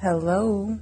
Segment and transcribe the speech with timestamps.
[0.00, 0.80] Hello.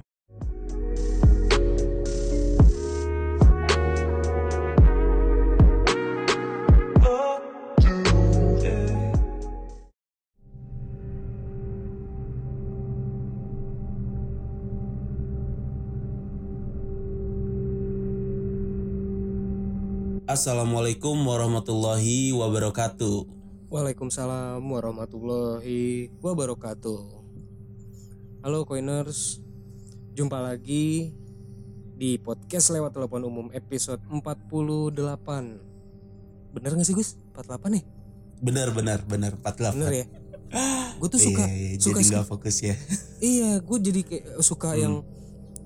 [20.29, 23.27] Assalamualaikum warahmatullahi wabarakatuh.
[23.67, 27.18] Waalaikumsalam warahmatullahi wabarakatuh.
[28.39, 29.43] Halo Coiners,
[30.13, 31.11] jumpa lagi
[31.93, 34.95] di podcast lewat telepon umum episode 48.
[36.49, 37.19] Bener gak sih Gus?
[37.33, 37.83] 48 nih?
[38.39, 39.75] Benar benar benar 48.
[39.75, 40.05] Bener ya?
[40.97, 42.75] Gue tuh suka, Iya, iya, suka jadi nggak fokus ya.
[43.21, 44.79] iya gue jadi kayak suka Hmm.
[44.79, 44.95] yang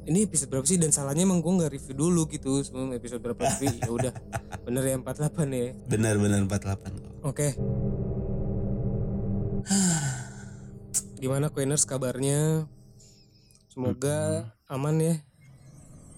[0.04, 3.40] ini episode berapa sih dan salahnya emang gue nggak review dulu gitu sebelum episode berapa
[3.40, 4.12] tapi ya udah
[4.68, 7.24] bener ya 48 ya Benar benar 48.
[7.24, 7.56] Oke.
[11.24, 12.68] Gimana Queeners kabarnya?
[13.72, 15.16] Semoga aman ya.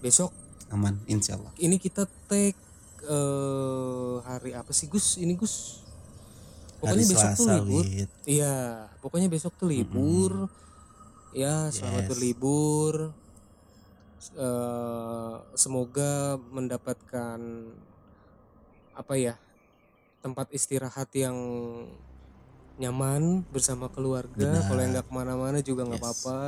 [0.02, 0.34] Besok
[0.66, 1.54] Aman insyaallah.
[1.62, 2.58] ini kita take
[3.06, 5.14] eh hari apa sih Gus?
[5.22, 5.86] Ini Gus.
[6.82, 7.84] Pokoknya Hari besok tuh libur.
[7.86, 8.10] Wid.
[8.26, 8.54] Iya,
[8.98, 10.50] pokoknya besok tuh libur.
[11.30, 12.10] Ya, selamat Yes.
[12.10, 12.94] berlibur.
[14.34, 17.38] Eh, semoga mendapatkan
[18.90, 19.38] apa ya
[20.18, 21.38] tempat istirahat yang
[22.76, 24.62] nyaman bersama keluarga.
[24.64, 26.04] Kalau yang nggak ke mana-mana juga nggak Yes.
[26.04, 26.40] apa-apa,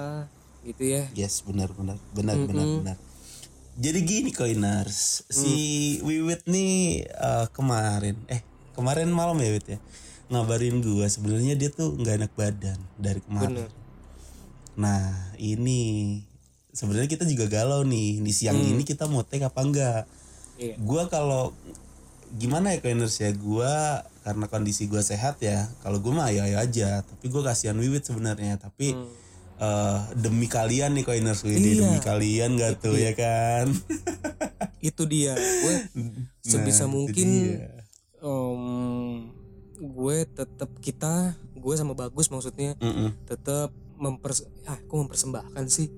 [0.63, 1.03] gitu ya.
[1.15, 1.97] Yes, benar benar.
[2.13, 2.49] Benar Mm-mm.
[2.49, 2.97] benar benar.
[3.79, 5.55] Jadi gini Coiners, si
[5.99, 6.05] Mm.
[6.05, 8.43] Wiwit nih eh, kemarin eh
[8.75, 9.79] kemarin malam ya Wit ya.
[10.29, 13.65] Ngabarin gua sebenarnya dia tuh nggak enak badan dari kemarin.
[13.65, 13.71] Bener.
[14.77, 16.21] Nah, ini
[16.71, 18.21] sebenarnya kita juga galau nih.
[18.21, 18.77] Di siang Hmm.
[18.77, 20.03] ini kita mau take apa enggak?
[20.59, 20.75] Iya.
[20.79, 21.55] Gua kalau
[22.35, 23.31] gimana ya Coiners ya?
[23.31, 25.71] Gua karena kondisi gua sehat ya.
[25.81, 27.01] Kalau gua mah ayo ayo aja.
[27.01, 28.57] Tapi gua kasihan Wiwit sebenarnya.
[28.57, 29.09] Tapi Hmm.
[29.57, 31.89] eh, demi kalian nih Coiners Widi, Iya.
[31.89, 33.67] demi kalian gak tuh ya kan?
[34.79, 35.35] Itu dia.
[35.35, 35.75] Gue
[36.47, 37.29] sebisa Nah, mungkin
[38.19, 38.63] em,
[39.79, 43.15] gue tetap kita, gue sama bagus maksudnya Mm-mm.
[43.25, 45.91] tetap mempers ah kok mempersembahkan sih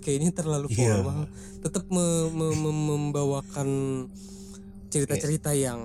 [0.00, 1.00] kayaknya terlalu Iya.
[1.00, 1.24] formal
[1.58, 3.68] tetap me- me- me- membawakan
[4.98, 5.80] cerita-cerita yang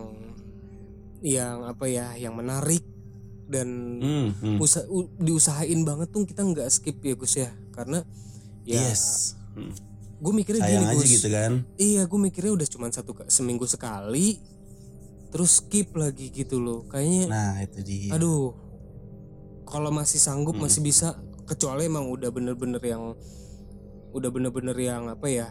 [1.22, 2.81] yang apa ya yang menarik
[3.45, 3.67] dan
[3.99, 4.57] Mm, mm.
[4.57, 8.01] usa- u- diusahain banget tuh kita nggak skip ya Gus ya karena
[8.63, 9.35] ya Yes.
[9.51, 9.75] Mm.
[10.17, 11.51] gue mikirnya Sayang gini aja Gus gitu kan?
[11.75, 14.39] iya gue mikirnya udah cuma satu seminggu sekali
[15.27, 18.11] terus skip lagi gitu loh kayaknya Nah itu dia.
[18.11, 18.55] aduh
[19.63, 20.63] kalau masih sanggup Mm.
[20.63, 23.13] masih bisa kecuali emang udah bener-bener yang
[24.09, 25.47] udah bener-bener yang apa ya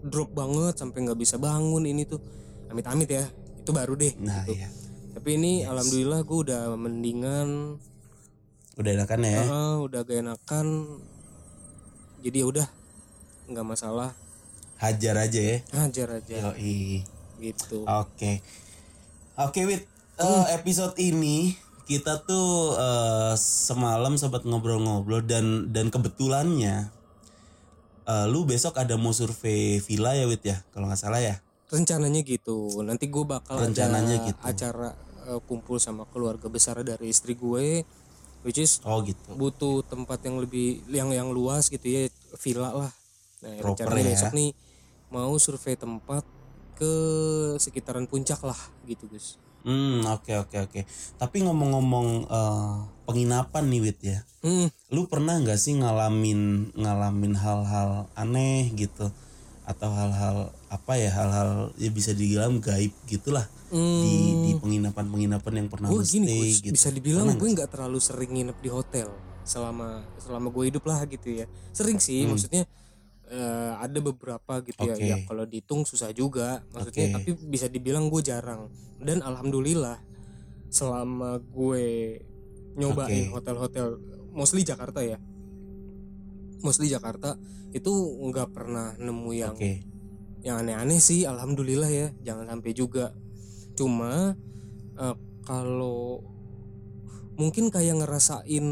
[0.00, 2.20] drop banget sampai nggak bisa bangun ini tuh
[2.68, 3.24] amit-amit ya
[3.58, 4.56] itu baru deh Nah gitu.
[4.56, 4.68] iya.
[5.12, 5.68] tapi ini Yes.
[5.68, 7.48] alhamdulillah gue udah mendingan
[8.74, 9.42] Udah enakan ya?
[9.42, 10.66] Heeh, udah gak enakan
[12.18, 12.66] jadi ya udah
[13.48, 14.10] nggak masalah
[14.76, 15.56] Hajar aja ya.
[15.72, 17.02] hajar aja Yoi.
[17.38, 18.38] gitu Oke.
[19.36, 19.82] Oke, Wit.
[20.14, 20.46] Eh, Hmm.
[20.52, 21.54] episode ini
[21.84, 26.90] kita tuh eh, semalam sempat ngobrol-ngobrol dan dan kebetulannya
[28.04, 30.62] eh, lu besok ada mau survei villa ya, Wit ya?
[30.70, 31.38] Kalau nggak salah ya.
[31.68, 34.40] Rencananya gitu nanti gue bakal Rencananya ada gitu.
[34.40, 34.88] acara
[35.28, 37.84] eh, kumpul sama keluarga besar dari istri gue
[38.42, 39.34] which is Oh gitu.
[39.34, 42.02] butuh tempat yang lebih yang yang luas gitu ya
[42.40, 42.92] villa lah
[43.38, 44.12] nah Proper rencananya ya.
[44.16, 44.50] besok nih
[45.08, 46.24] mau survei tempat
[46.74, 46.92] ke
[47.58, 50.80] sekitaran puncak lah gitu Gus Hmm, oke oke oke.
[51.18, 54.22] Tapi ngomong-ngomong eh, penginapan nih, Wit ya.
[54.40, 59.10] hmm, Lu pernah nggak sih ngalamin ngalamin hal-hal aneh gitu?
[59.68, 61.12] Atau hal-hal apa ya?
[61.12, 64.14] Hal-hal ya bisa dibilang gaib gitulah hmm, di
[64.48, 66.74] di penginapan-penginapan yang pernah gue gini stay gitu.
[66.74, 69.08] bisa dibilang gue nggak terlalu sering nginep di hotel
[69.44, 72.36] selama selama gue hidup lah gitu ya sering sih Hmm.
[72.36, 72.64] maksudnya
[73.28, 75.04] eh, ada beberapa gitu ya Oke.
[75.04, 77.14] ya kalau dihitung susah juga maksudnya Oke.
[77.20, 80.00] tapi bisa dibilang gue jarang dan alhamdulillah
[80.68, 82.20] selama gue
[82.76, 84.00] nyobain hotel-hotel
[84.32, 85.16] mostly Jakarta ya
[86.60, 87.36] mostly Jakarta
[87.72, 87.92] itu
[88.24, 89.84] nggak pernah nemu yang Oke.
[90.40, 93.12] yang aneh-aneh sih alhamdulillah ya jangan sampai juga
[93.76, 94.34] cuma
[94.96, 96.22] eh, kalau
[97.38, 98.66] mungkin kayak ngerasain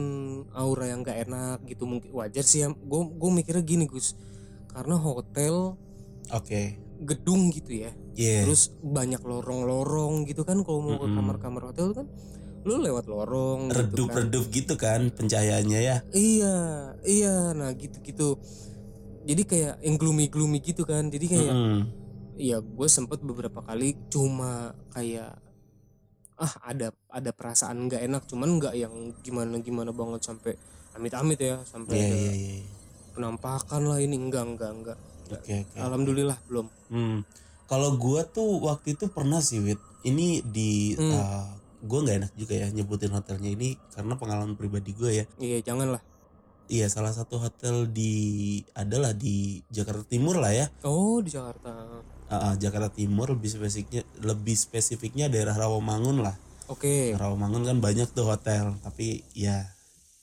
[0.51, 4.19] aura yang gak enak gitu mungkin wajar sih ya gue gue mikirnya gini Gus
[4.67, 5.79] karena hotel
[6.35, 6.75] Oke.
[7.07, 8.49] gedung gitu ya Iya.
[8.49, 12.09] terus banyak lorong-lorong gitu kan kalau mau ke kamar-kamar hotel kan
[12.67, 13.87] lu lewat lorong gitu kan
[14.27, 15.97] Redup-redup gitu kan pencahayaannya ya.
[16.11, 16.57] iya
[17.07, 18.41] iya nah gitu-gitu
[19.27, 21.81] jadi kayak yang gloomy-gloomy gitu kan jadi kayak Mm-mm.
[22.37, 25.41] Iya, gue sempet beberapa kali cuma kayak
[26.37, 28.93] ah ada ada perasaan nggak enak, cuman nggak yang
[29.25, 30.53] gimana gimana banget sampai
[30.93, 32.61] amit-amit ya sampai Iya ada iya iya.
[33.17, 34.99] penampakan lah ini enggak enggak enggak
[35.33, 35.77] Oke oke.
[35.81, 37.25] alhamdulillah belum Hmm.
[37.67, 39.81] Kalau gua tuh waktu itu pernah sih Wit.
[40.05, 41.11] Ini di Hmm.
[41.11, 41.49] uh,
[41.83, 45.25] gua nggak enak juga ya nyebutin hotelnya ini karena pengalaman pribadi gue ya.
[45.41, 46.03] iya jangan lah
[46.67, 48.13] Iya salah satu hotel di
[48.73, 50.67] adalah di Jakarta Timur lah ya.
[50.83, 52.03] oh di Jakarta.
[52.27, 56.35] Uh, uh, Jakarta Timur lebih spesifiknya lebih spesifiknya daerah Rawamangun lah.
[56.67, 57.15] oke.
[57.15, 59.63] Rawamangun kan banyak tuh hotel tapi ya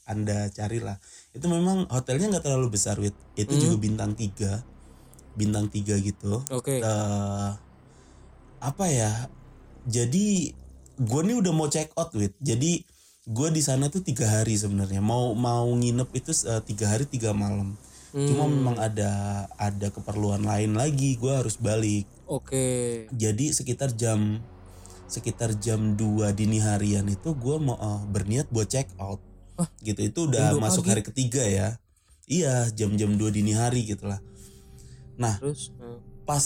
[0.04, 1.00] anda carilah.
[1.32, 3.16] Itu memang hotelnya nggak terlalu besar wit.
[3.34, 3.62] Itu Hmm.
[3.62, 4.60] juga bintang tiga.
[5.34, 6.44] Bintang tiga gitu.
[6.52, 6.84] Oke.
[6.84, 7.50] Eh
[8.60, 9.32] apa ya?
[9.88, 10.52] Jadi
[10.94, 12.36] gue nih udah mau check out wit.
[12.38, 12.84] Jadi
[13.24, 15.00] gue di sana tuh tiga hari sebenarnya.
[15.00, 17.76] Mau mau nginep itu eh, tiga hari tiga malam.
[18.14, 18.54] Cuma Hmm.
[18.54, 19.10] memang ada
[19.58, 22.06] ada keperluan lain lagi gue harus balik.
[22.28, 23.08] Oke.
[23.10, 24.38] Jadi sekitar jam
[25.08, 29.20] sekitar jam 2 dini harian itu gue mau eh, berniat buat check out.
[29.54, 29.70] Hah?
[29.86, 30.92] gitu itu udah Jam 2 masuk pagi?
[30.98, 31.68] hari ketiga ya.
[32.26, 34.18] Iya jam-jam 2 dini hari gitu lah
[35.14, 36.42] nah terus eh, pas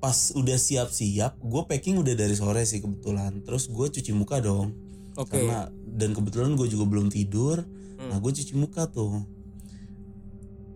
[0.00, 3.44] pas udah siap-siap gue packing udah dari sore sih kebetulan.
[3.44, 4.72] Terus gue cuci muka dong
[5.16, 5.30] oke.
[5.30, 7.62] Karena dan kebetulan gue juga belum tidur.
[8.00, 8.08] Hmm.
[8.08, 9.22] nah gue cuci muka tuh.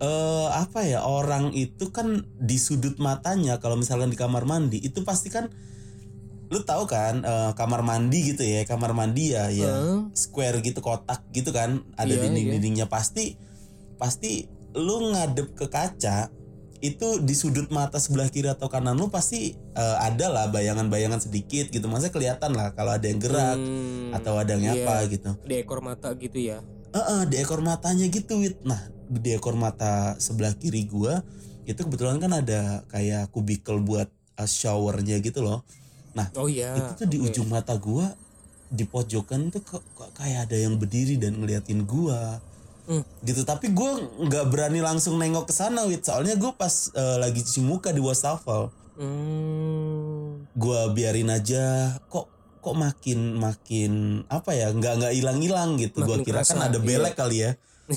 [0.02, 5.00] Eh apa ya orang itu kan di sudut matanya kalau misalkan di kamar mandi itu
[5.06, 5.48] pasti kan
[6.52, 10.84] lu tahu kan eh, kamar mandi gitu ya kamar mandi ya ya Eh, square gitu
[10.84, 13.38] kotak gitu kan ada Iya, dinding-dindingnya pasti
[13.96, 14.44] pasti
[14.76, 16.28] lu ngadep ke kaca
[16.80, 21.70] itu di sudut mata sebelah kiri atau kanan lu pasti eh, ada lah bayangan-bayangan sedikit
[21.70, 21.84] gitu.
[21.86, 24.84] Maksudnya kelihatan lah kalau ada yang gerak hmm, atau ada yang iya.
[24.86, 25.30] apa gitu.
[25.44, 26.58] Di ekor mata gitu ya?
[26.94, 28.58] Heeh, di ekor matanya gitu wit.
[28.62, 28.80] Nah
[29.10, 31.20] di ekor mata sebelah kiri gua
[31.64, 35.64] itu kebetulan kan ada kayak kubikel buat uh, showernya gitu loh.
[36.38, 37.26] Oh iya itu tuh di oke.
[37.32, 38.14] ujung mata gua
[38.70, 39.62] di pojokan tuh
[40.14, 42.38] kayak ada yang berdiri dan ngeliatin gua
[42.84, 43.00] Hmm.
[43.24, 47.40] gitu tapi gua nggak berani langsung nengok ke sana wit soalnya gua pas uh, lagi
[47.40, 53.92] cuci muka di wastafel Hmm, gua biarin aja kok kok makin makin
[54.32, 56.84] apa ya nggak nggak hilang hilang gitu Makin kira kan ada iya.
[56.84, 57.50] belek kali ya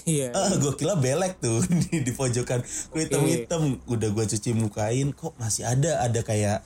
[0.03, 2.59] iya Ah, gue kira belek tuh di, di pojokan.
[2.91, 6.59] Gue hitam hitam, udah gue cuci mukain, kok masih ada ada kayak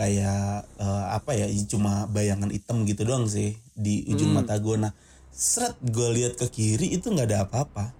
[0.00, 1.44] kayak eh, apa ya?
[1.68, 4.40] Cuma bayangan hitam gitu doang sih di ujung Hmm.
[4.40, 4.80] mata gue.
[4.80, 4.96] Nah,
[5.34, 7.90] seret gue lihat ke kiri itu nggak ada apa-apa.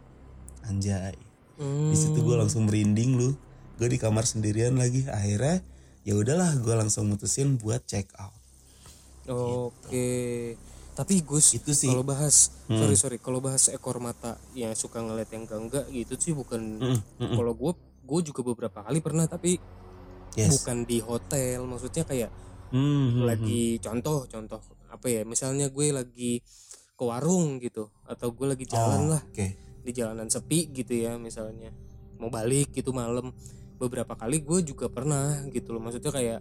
[0.64, 1.18] Anjay,
[1.54, 3.30] Hmm, di situ gue langsung merinding lu.
[3.76, 5.04] Gue di kamar sendirian lagi.
[5.06, 5.60] Akhirnya
[6.02, 8.32] ya udahlah, gue langsung mutusin buat check out.
[9.24, 10.08] oke
[10.94, 11.88] tapi Gus Itu sih.
[11.88, 12.76] kalau bahas Hmm.
[12.76, 16.60] sorry sorry kalau bahas ekor mata yang suka ngeliat yang enggak enggak gitu sih bukan
[16.76, 17.34] Mm, mm, mm.
[17.34, 17.72] kalau gue
[18.04, 19.56] gue juga beberapa kali pernah tapi
[20.34, 20.50] Yes.
[20.52, 22.30] bukan di hotel maksudnya kayak
[22.68, 23.24] Hmm, hmm, hmm.
[23.24, 26.32] lagi contoh contoh apa ya misalnya gue lagi
[26.94, 27.90] ke warung gitu.
[28.02, 29.22] Atau gue lagi jalan Oh, lah.
[29.24, 29.58] Oke.
[29.80, 31.68] di jalanan sepi gitu ya misalnya.
[32.16, 33.36] Mau balik gitu malam.
[33.76, 35.82] Beberapa kali gue juga pernah gitu loh.
[35.82, 36.40] Maksudnya kayak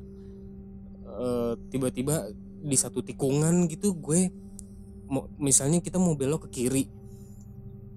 [1.05, 4.31] eh, tiba-tiba di satu tikungan gitu gue
[5.05, 6.85] mau misalnya kita mau belok ke kiri.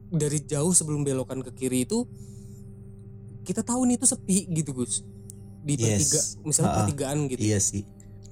[0.08, 2.06] Dari jauh sebelum belokan ke kiri itu
[3.42, 5.06] kita tahu nih itu sepi gitu Gus.
[5.62, 5.86] Di Yes.
[5.86, 6.78] pertiga misalnya Ha-ha.
[6.82, 7.82] pertigaan gitu Iya sih.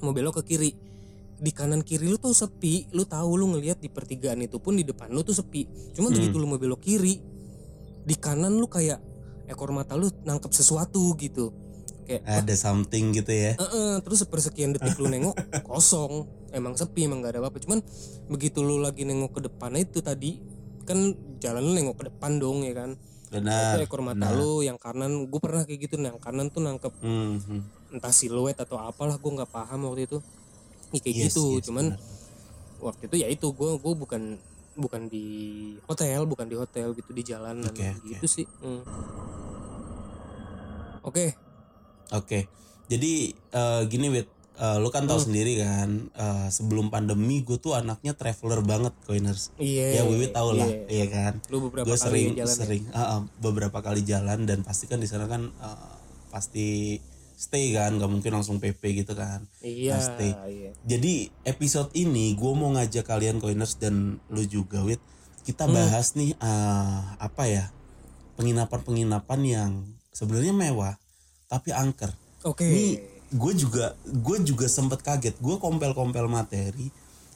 [0.00, 0.70] mau belok ke kiri
[1.36, 4.82] di kanan kiri lu tuh sepi lu tahu lu ngelihat di pertigaan itu pun di
[4.82, 6.16] depan lu tuh sepi cuman Hmm.
[6.16, 7.18] begitu lu mau belok kiri
[8.00, 9.00] di kanan lu kayak
[9.44, 11.52] ekor mata lu nangkep sesuatu gitu
[12.02, 13.52] kayak "Wah, Ada something gitu ya.
[13.54, 15.34] eh-eh." terus sepersekian detik lu nengok
[15.68, 17.80] kosong emang sepi emang gak ada apa-apa cuman
[18.26, 20.38] begitu lu lagi nengok ke depan itu tadi
[20.82, 22.90] kan jalan lu nengok ke depan dong ya kan
[23.26, 23.74] Benar.
[23.74, 24.36] itu ekor mata benar.
[24.36, 27.60] lu yang kanan gue pernah kayak gitu yang kanan tuh nangkep Hmm, hmm.
[27.92, 30.18] entah siluet atau apalah gue nggak paham waktu itu
[30.90, 32.00] Ih, kayak Yes, gitu yes, cuman benar.
[32.82, 34.22] waktu itu ya itu gue gue bukan
[34.74, 35.26] bukan di
[35.86, 38.08] hotel bukan di hotel gitu di jalanan Oke, oke.
[38.10, 38.82] gitu sih Hmm.
[41.00, 41.26] oke
[42.12, 42.46] Oke,
[42.86, 45.26] jadi eh, gini wit, Eh, lu kan tahu Hmm.
[45.26, 49.50] sendiri kan, eh, sebelum pandemi gue tuh anaknya traveler banget, coiners.
[49.58, 50.86] iya ya Wiwi tahu lah, iya.
[50.86, 51.32] iya kan.
[51.50, 52.58] lu beberapa Gue kali sering jalan ya?
[52.62, 55.94] sering ah, ah, beberapa kali jalan dan pasti kan di sana kan eh,
[56.30, 57.02] pasti
[57.36, 59.42] stay kan, gak mungkin langsung PP gitu kan.
[59.58, 60.30] iya pasti.
[60.46, 63.94] iya Jadi episode ini gue mau ngajak kalian coiners dan
[64.26, 65.02] lu juga wit,
[65.42, 65.74] kita Hmm.
[65.74, 67.68] bahas nih eh, apa ya
[68.34, 69.70] penginapan-penginapan yang
[70.10, 70.94] sebenarnya mewah
[71.46, 72.10] tapi angker.
[72.42, 72.86] oke Ini
[73.30, 75.34] gue juga gue juga sempet kaget.
[75.36, 76.90] Gue kompel-kompel materi,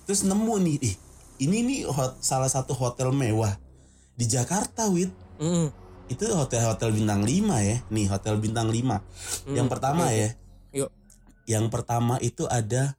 [0.04, 0.94] terus nemu nih, ih
[1.38, 3.54] ini nih hot- salah satu hotel mewah
[4.12, 5.10] di Jakarta, wit.
[5.38, 5.70] Mm,
[6.08, 7.76] Itu hotel-hotel bintang 5 ya.
[7.88, 9.00] Nih hotel bintang 5.
[9.46, 10.16] mm, Yang pertama oke.
[10.16, 10.28] ya.
[10.74, 10.90] yuk
[11.44, 12.96] Yang pertama itu ada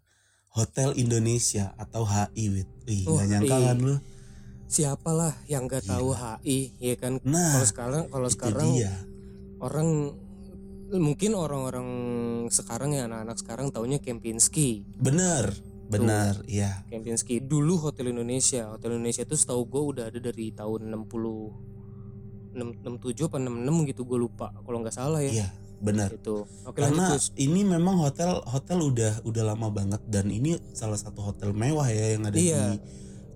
[0.49, 2.69] Hotel Indonesia atau HI, wit.
[2.85, 3.95] Ih, Oh, gak nyangka kan lu?
[4.65, 8.93] siapalah yang nggak tahu HI ya kan Nah, kalau sekarang kalau sekarang dia.
[9.57, 10.13] orang
[10.93, 11.87] mungkin orang-orang
[12.49, 15.53] sekarang ya anak-anak sekarang taunya Kempinski Bener,
[15.89, 16.85] bener, iya.
[16.85, 21.78] Kempinski dulu Hotel Indonesia Hotel Indonesia itu setahu gue udah ada dari tahun 60 6,
[22.51, 25.47] 67 apa 66 gitu gue lupa kalau nggak salah ya Iya,
[25.79, 26.09] bener.
[26.13, 30.57] itu oke lanjut Karena Gus ini memang hotel hotel udah udah lama banget dan ini
[30.71, 32.75] salah satu hotel mewah ya yang ada Iya.
[32.75, 32.81] di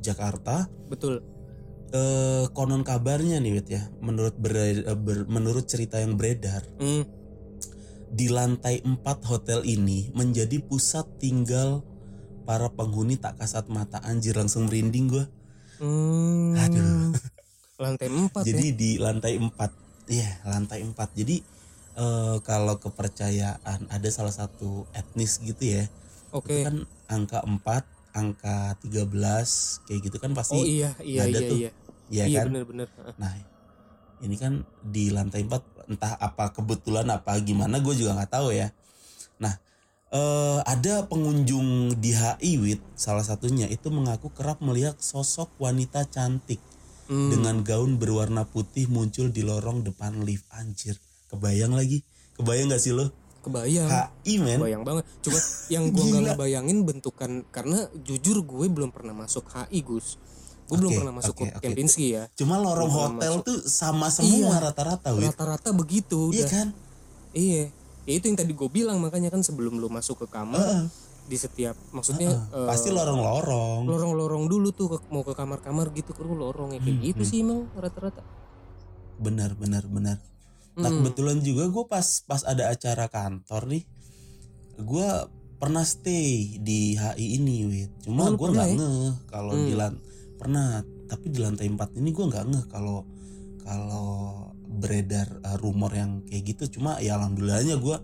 [0.01, 0.67] Jakarta.
[0.88, 1.22] betul
[1.93, 7.05] Eh konon kabarnya nih Wit ya, menurut ber- eh, ber- menurut cerita yang beredar, Hmm,
[8.10, 11.86] di lantai 4 hotel ini menjadi pusat tinggal
[12.43, 15.25] para penghuni tak kasat mata anjir langsung merinding gua.
[15.77, 17.13] hmm, Aduh.
[17.82, 20.10] Lantai 4 ya Jadi di lantai 4.
[20.12, 21.20] Iya, lantai 4.
[21.20, 21.38] Jadi
[21.94, 25.86] eh kalau kepercayaan ada salah satu etnis gitu ya.
[26.34, 26.75] oke Itu kan
[27.06, 31.58] angka 4, angka 13 kayak gitu kan pasti oh iya iya ada iya tuh.
[31.58, 31.70] iya
[32.10, 32.46] iya iya kan?
[32.50, 33.13] bener-bener Heeh.
[33.22, 33.34] Nah,
[34.25, 38.74] ini kan di lantai 4 entah apa kebetulan apa gimana gue juga nggak tahu ya.
[39.38, 39.53] Nah,
[40.10, 46.62] eh ada pengunjung di HI Wit salah satunya itu mengaku kerap melihat sosok wanita cantik
[47.13, 50.98] Hmm, dengan gaun berwarna putih muncul di lorong depan lift anjir.
[51.29, 52.01] Kebayang lagi?
[52.34, 53.13] Kebayang gak sih lo?
[53.43, 53.91] kebayang
[54.24, 54.55] HI men.
[54.58, 55.03] Bayang banget.
[55.20, 55.36] Cuma
[55.67, 56.32] yang gua nggak Gila.
[56.32, 60.15] ngebayangin bentukan karena jujur gue belum pernah masuk HI Gus.
[60.63, 61.60] Gue belum Oke, pernah masuk ke oke.
[61.60, 62.32] Kempinski ya.
[62.39, 63.43] Cuma lorong Belum hotel masuk.
[63.43, 64.63] tuh sama semua Iya.
[64.63, 65.27] rata-rata Wit.
[65.27, 66.50] Rata-rata begitu Iya udah.
[66.50, 66.67] kan?
[67.36, 67.63] Iya.
[68.03, 70.83] Ya itu yang tadi gue bilang makanya kan sebelum lu masuk ke kamar Heeh.
[71.24, 73.88] di setiap maksudnya eh, Pasti lorong-lorong.
[73.88, 77.29] lorong-lorong dulu tuh ke- mau ke kamar-kamar gitu ke lorong ya kayak Hmm, gitu hmm.
[77.31, 78.22] sih emang rata-rata.
[79.24, 80.17] Benar, benar, benar.
[80.75, 81.00] Nah Hmm.
[81.00, 83.83] kebetulan juga gue pas pas ada acara kantor nih,
[84.83, 85.10] gue
[85.62, 87.91] pernah stay di HI ini, wit.
[88.03, 88.75] Cuma Oh, gue nggak ya?
[88.75, 89.63] ngeh kalau Hmm.
[89.63, 89.93] di lan
[90.36, 93.07] pernah, tapi di lantai 4 ini gue nggak ngeh kalau
[93.63, 96.80] kalau beredar uh, rumor yang kayak gitu.
[96.80, 97.98] Cuma ya alhamdulillahnya gue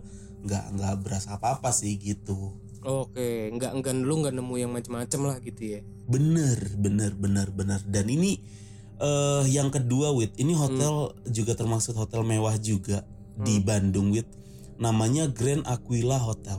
[0.46, 2.56] nggak nggak berasa apa apa sih gitu.
[2.80, 5.80] Oke, nggak enggak lu nggak nemu yang macem-macem lah gitu ya.
[6.08, 7.80] Bener, bener, bener, bener.
[7.84, 8.40] Dan ini
[9.00, 10.32] eh yang kedua, wit.
[10.40, 13.04] Ini hotel juga termasuk hotel mewah juga
[13.36, 14.28] di Bandung, wit.
[14.80, 16.56] Namanya Grand Aquila Hotel.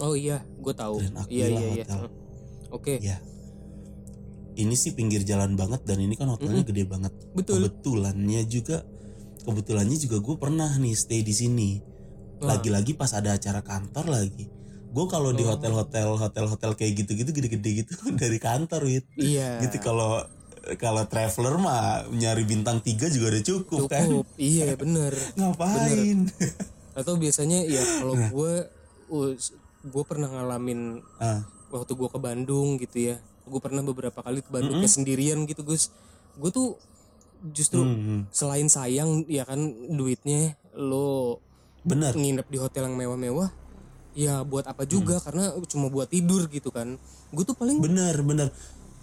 [0.00, 1.00] Oh iya, gue tahu.
[1.00, 1.84] Grand Iya Aquila iya iya.
[1.88, 2.00] Hotel.
[2.72, 3.16] Oke, Ya.
[4.52, 7.12] Ini sih pinggir jalan banget dan ini kan hotelnya gede banget.
[7.32, 7.64] betul.
[7.64, 8.84] Kebetulannya juga,
[9.42, 11.70] kebetulannya juga gue pernah nih stay di sini.
[12.38, 14.46] Lagi-lagi pas ada acara kantor lagi.
[14.88, 15.54] Gue kalau di Oh.
[15.54, 19.06] hotel-hotel hotel-hotel kayak gitu-gitu gede-gede gitu dari kantor, wit.
[19.14, 19.62] Iya.
[19.62, 20.20] gitu kalau
[20.78, 24.26] kalau traveler mah nyari bintang tiga juga udah cukup, kan Cukup.
[24.36, 25.10] Iya bener.
[25.36, 26.30] ngapain
[26.98, 28.30] Atau biasanya ya kalau Nah.
[28.30, 28.54] gue
[29.82, 33.16] gue pernah ngalamin ah, waktu gue ke Bandung gitu ya.
[33.42, 35.90] Gue pernah beberapa kali ke Bandung kayak sendirian gitu Gus.
[36.34, 36.78] Gue tuh
[37.50, 39.58] justru hmm, selain sayang ya kan
[39.88, 41.42] duitnya lo
[41.82, 43.50] bener nginep di hotel yang mewah-mewah
[44.12, 45.24] ya buat apa juga Hmm.
[45.24, 46.94] karena cuma buat tidur gitu kan
[47.28, 48.48] gue tuh paling bener bener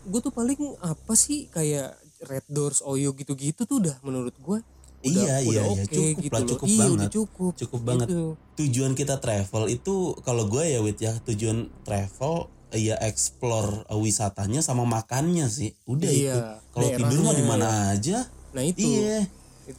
[0.01, 1.91] gue tuh paling apa sih kayak
[2.22, 4.60] Red Doors Oyo gitu-gitu tuh udah menurut gue
[5.00, 5.63] Iya, iya, iya.
[5.63, 6.91] oke Cukup gitu lah, cukup iya, banget.
[6.93, 8.08] udah cukup Cukup banget.
[8.08, 8.25] Gitu.
[8.60, 14.61] tujuan kita travel itu kalau gue ya wit ya tujuan travel ya explore uh, wisatanya
[14.61, 15.73] sama makannya sih.
[15.89, 16.39] Udah Iya, itu.
[16.73, 18.17] Kalau tidur mah di mana aja.
[18.53, 18.85] Nah itu.
[18.85, 19.25] Iya.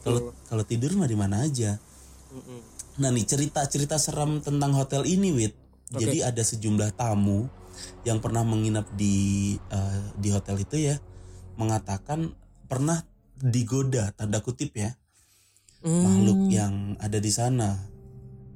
[0.03, 1.79] Kalau kalau tidur mah di mana aja.
[2.31, 2.61] Mm-mm.
[3.03, 5.55] Nah nih cerita-cerita seram tentang hotel ini, Wit.
[5.91, 6.07] Oke.
[6.07, 7.51] Jadi ada sejumlah tamu
[8.07, 10.97] yang pernah menginap di eh, di hotel itu ya
[11.59, 12.31] mengatakan
[12.71, 13.03] pernah
[13.41, 14.95] digoda tanda kutip ya
[15.81, 17.73] Hmm, makhluk yang ada di sana.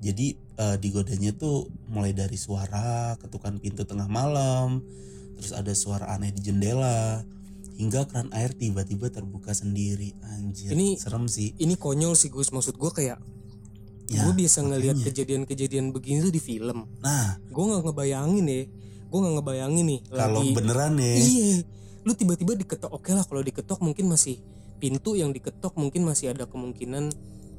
[0.05, 4.85] Jadi eh, digodanya tuh mulai dari suara ketukan pintu tengah malam,
[5.41, 7.25] terus ada suara aneh di jendela,
[7.81, 10.13] hingga keran air tiba-tiba terbuka sendiri.
[10.37, 11.57] Anjir, Ini- serem sih.
[11.57, 13.19] ini konyol sih Gus maksud gue kayak
[14.05, 18.63] Ya, gue biasa ngelihat kejadian-kejadian begini tuh di film Nah, gue nggak ngebayangin ya
[19.09, 21.15] gue nggak ngebayangin nih kalau lagi beneran ya.
[21.17, 21.51] iya
[22.03, 24.43] lu tiba-tiba diketok oke lah kalau diketok mungkin masih
[24.77, 27.15] pintu yang diketok mungkin masih ada kemungkinan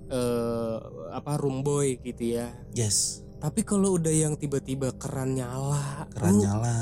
[0.08, 0.78] eh
[1.12, 6.44] apa room boy gitu ya Yes, tapi kalau udah yang tiba-tiba keran nyala keran lu-
[6.44, 6.78] nyala.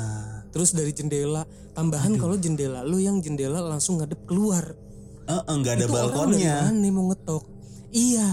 [0.48, 4.76] terus dari jendela tambahan kalau jendela lu yang jendela langsung ngadep keluar
[5.24, 6.56] Eh, eh, nggak ada itu orang dari balkonnya.
[6.62, 7.44] mana mau ngetok
[7.90, 8.28] iya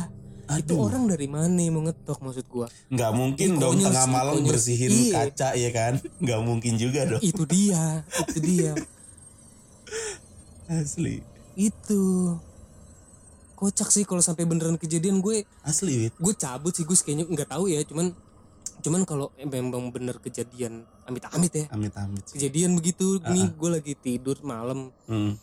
[0.52, 4.36] itu Aduh, orang dari mana mau ngetok maksud gua nggak mungkin Ih, dong tengah malam
[4.36, 4.50] konyol.
[4.50, 5.14] bersihin Iya.
[5.24, 5.94] kaca ya kan?
[6.20, 7.24] Nggak mungkin juga dong.
[7.24, 8.74] itu dia itu dia
[10.70, 11.20] Asli,
[11.54, 12.04] itu
[13.62, 16.14] kocak sih kalau sampai beneran kejadian gue asli wit.
[16.16, 18.10] gue cabut sih Gus kayaknya nggak tahu ya cuman
[18.82, 22.26] cuman kalau memang bener kejadian amit-amit ya Amit-amit.
[22.26, 22.36] sih.
[22.36, 25.38] kejadian begitu nih gue lagi tidur malam Hmm.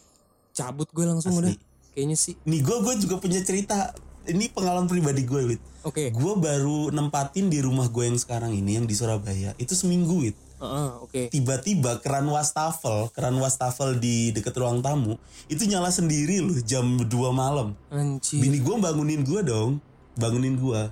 [0.51, 1.41] cabut gue langsung Asli.
[1.41, 1.55] udah
[1.95, 3.95] kayaknya sih nih gue gue juga punya cerita
[4.29, 6.13] ini pengalaman pribadi gue wit oke.
[6.13, 10.37] Gue baru nempatin di rumah gue yang sekarang ini yang di Surabaya itu seminggu wit
[10.59, 11.23] Heeh, oke.
[11.31, 15.15] Tiba-tiba keran wastafel keran wastafel di deket ruang tamu
[15.47, 17.79] itu nyala sendiri loh jam 2 malam.
[17.95, 19.79] Anjir bini gue bangunin gue dong
[20.19, 20.83] bangunin gue.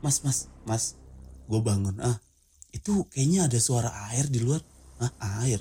[0.00, 0.96] Mas mas mas.
[1.44, 2.16] Gue bangun ah
[2.72, 4.64] itu kayaknya ada suara air di luar.
[4.96, 5.60] Ah air?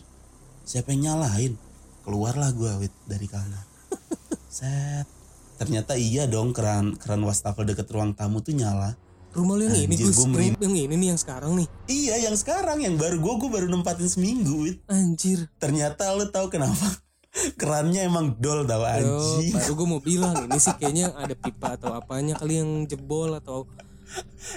[0.64, 1.60] Siapa yang nyalain?
[2.08, 3.68] Keluarlah gue wit dari kamar.
[4.48, 5.19] Set
[5.60, 8.96] ternyata iya dong keran keran wastafel deket ruang tamu tuh nyala.
[9.30, 10.16] Rumah lu yang ini Anjir, Gus.
[10.18, 10.74] gua yang, merinding.
[10.74, 11.68] yang ini nih yang sekarang nih.
[11.86, 12.82] Iya yang sekarang.
[12.82, 15.46] Yang baru gue gue baru nempatin seminggu wit anjir.
[15.62, 16.98] Ternyata lo tahu kenapa?
[17.62, 19.54] Kerannya emang dol tau Yo, anjing.
[19.54, 23.70] baru gue mau bilang ini sih kayaknya ada pipa atau apanya kali yang jebol atau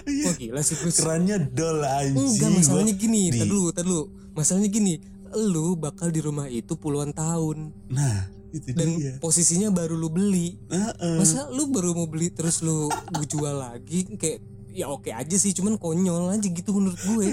[0.08, 1.04] Wah gila sih Gus.
[1.04, 2.16] Kerannya dol anjing.
[2.16, 3.28] Enggak masalahnya gini.
[3.28, 4.02] Di- Tadi dulu Tadi dulu.
[4.32, 4.92] Masalahnya gini
[5.32, 7.72] Lu bakal di rumah itu puluhan tahun.
[7.92, 9.16] Nah itu Dan dia.
[9.18, 10.60] posisinya baru lu beli.
[10.68, 11.16] Heeh.
[11.18, 14.04] Masa lu baru mau beli Terus lu gue jual lagi?
[14.20, 17.26] Kayak ya oke aja sih Cuman konyol aja gitu menurut gue.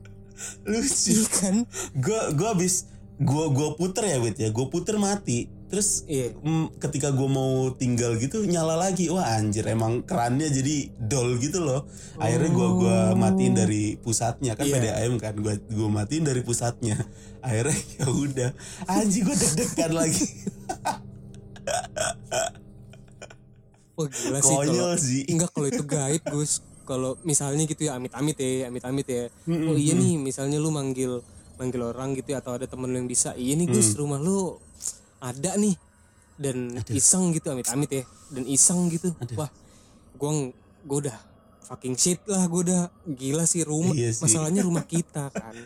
[0.70, 1.10] Lucu.
[1.12, 1.56] Iya kan?
[1.96, 2.86] Gue gue abis
[3.16, 4.48] gue gue puter ya wit ya.
[4.52, 9.10] Gue puter mati terus Iya mm, ketika gue mau tinggal gitu nyala lagi.
[9.10, 11.84] Wah anjir emang kerannya jadi dol gitu loh.
[12.16, 14.54] Akhirnya gue gua matiin dari pusatnya.
[14.54, 14.78] Kan Iya.
[14.78, 16.96] PDAM kan gue gue matiin dari pusatnya.
[17.42, 18.50] Akhirnya ya udah.
[18.86, 20.26] Anjing gue deg-degan lagi.
[23.96, 25.22] Wah gila sih konyol sih.
[25.26, 26.60] Enggak kalau itu gaib Gus.
[26.86, 29.26] Kalau misalnya gitu ya amit-amit ya Amit-amit ya.
[29.50, 31.18] Oh iya nih misalnya lu manggil
[31.58, 34.62] Manggil orang gitu ya Atau ada temen lu yang bisa Iya nih Gus rumah lu
[35.20, 35.76] Ada nih.
[36.36, 38.04] Dan iseng gitu amit-amit ya.
[38.32, 39.12] Dan iseng gitu.
[39.36, 39.48] Wah
[40.16, 40.52] Gue
[40.86, 41.18] gue udah
[41.66, 43.96] Fucking shit lah gue udah Gila sih rumah.
[43.96, 44.22] Iya sih.
[44.22, 45.56] Masalahnya rumah kita kan.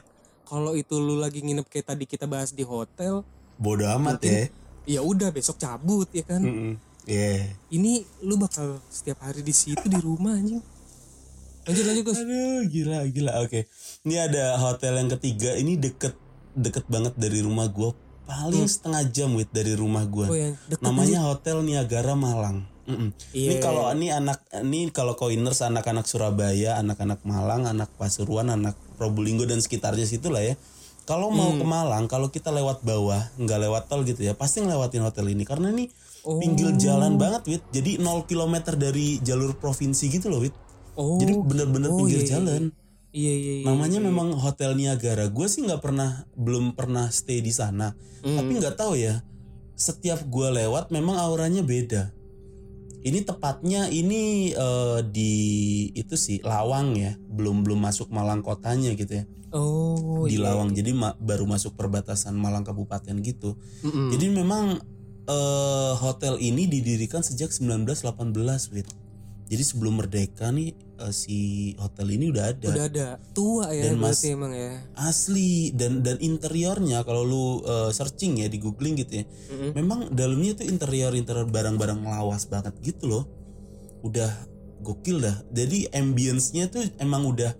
[0.48, 3.22] Kalau itu lu lagi nginep kayak tadi kita bahas di hotel
[3.60, 4.48] bodoh amat ya.
[4.88, 6.40] Ya udah besok cabut ya kan?
[6.40, 6.74] Mm-mm.
[7.08, 7.56] Iya.
[7.72, 10.62] ini lu bakal setiap hari di situ di rumah anjing.
[11.68, 12.18] Lanjut lanjut Gus.
[12.24, 13.32] Aduh gila gila.
[13.44, 13.68] Oke.
[14.08, 15.54] Ini ada hotel yang ketiga.
[15.54, 16.16] Ini deket
[16.56, 17.92] deket banget dari rumah gua
[18.30, 20.06] paling setengah jam wit dari rumah.
[20.06, 20.30] Hmm.
[20.30, 22.62] oh deket Namanya Hotel Niagara Malang.
[22.86, 23.10] Mm-mm.
[23.34, 23.62] Ini Iya.
[23.62, 29.62] kalau ini anak ini kalau koiners anak-anak Surabaya, anak-anak Malang, anak Pasuruan, anak Probolinggo dan
[29.62, 30.54] sekitarnya situ lah ya.
[31.06, 31.58] Kalau mau Hmm.
[31.58, 35.42] ke Malang, kalau kita lewat bawah, nggak lewat tol gitu ya, pasti ngelewatin hotel ini
[35.42, 35.90] karena ini
[36.22, 36.36] Oh.
[36.36, 37.62] pinggir jalan banget, Wit.
[37.72, 40.52] Jadi 0 km dari jalur provinsi gitu loh, Wit.
[41.00, 42.62] oh Jadi bener-bener oh, pinggir iya, iya, jalan.
[43.10, 45.26] Iya iya iya Namanya memang Hotel Niagara.
[45.28, 47.92] Gue sih nggak pernah, belum pernah stay di sana.
[48.22, 48.36] Hmm.
[48.38, 49.22] Tapi nggak tahu ya.
[49.74, 52.12] Setiap gue lewat, memang auranya beda.
[53.00, 55.32] Ini tepatnya ini eh, di
[55.96, 59.24] itu sih Lawang ya, belum belum masuk Malang kotanya gitu ya.
[59.50, 60.52] oh di iya.
[60.52, 63.56] Lawang, jadi ma- baru masuk perbatasan Malang kabupaten gitu.
[63.82, 64.12] Mm-mm.
[64.12, 64.78] Jadi memang
[65.26, 68.06] eh, hotel ini didirikan sejak 1918,
[68.70, 68.86] Wit.
[69.50, 70.70] Jadi sebelum merdeka nih
[71.02, 71.38] eh, si
[71.74, 72.68] hotel ini udah ada.
[72.70, 73.06] udah ada.
[73.34, 74.72] Tua ya Dan berarti Mas- emang ya.
[74.94, 75.74] Asli.
[75.74, 79.74] Dan dan interiornya kalau lu uh, searching ya di googling gitu ya Mm-mm.
[79.74, 83.24] memang dalamnya tuh interior interior barang-barang lawas banget gitu loh.
[84.06, 84.30] Udah
[84.80, 85.36] gokil dah.
[85.50, 87.50] Jadi ambience-nya tuh emang udah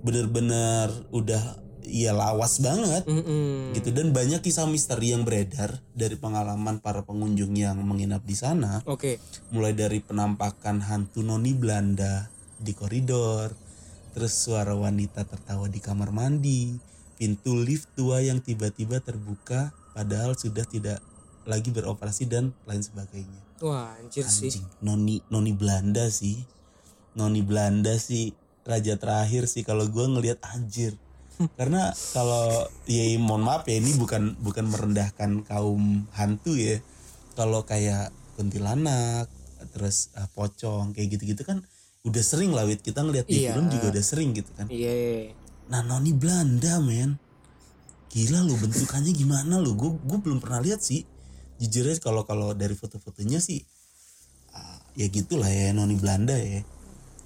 [0.00, 3.04] bener-bener udah ya lawas banget.
[3.06, 3.76] Mm-mm.
[3.76, 3.92] gitu.
[3.92, 8.80] Dan banyak kisah misteri yang beredar dari pengalaman para pengunjung yang menginap di sana.
[8.88, 9.20] Oke.
[9.52, 13.52] Mulai dari penampakan hantu noni Belanda di koridor,
[14.16, 16.72] terus suara wanita tertawa di kamar mandi,
[17.18, 20.98] pintu lift tua yang tiba-tiba terbuka padahal sudah tidak
[21.44, 23.40] lagi beroperasi dan lain sebagainya.
[23.60, 24.50] wah anjir sih.
[24.50, 26.40] Anjing, noni noni Belanda sih,
[27.14, 28.32] noni Belanda sih
[28.64, 30.96] raja terakhir sih kalau gua ngelihat anjir.
[31.58, 36.78] Karena kalau ya mohon maaf ya ini bukan bukan merendahkan kaum hantu ya.
[37.34, 39.26] Kalau kayak kuntilanak,
[39.74, 41.62] terus ah, pocong kayak gitu-gitu kan
[42.04, 43.56] udah sering lah Wit kita ngeliat di Iya.
[43.56, 44.68] film juga udah sering gitu kan.
[44.68, 45.32] iya
[45.72, 47.16] Nah noni Belanda men,
[48.12, 49.72] gila lu bentukannya gimana lu?
[49.74, 51.02] Gue gue belum pernah lihat sih.
[51.56, 53.64] Jujur aja kalau kalau dari foto-fotonya sih,
[54.52, 56.60] ah, ya gitulah ya noni Belanda ya.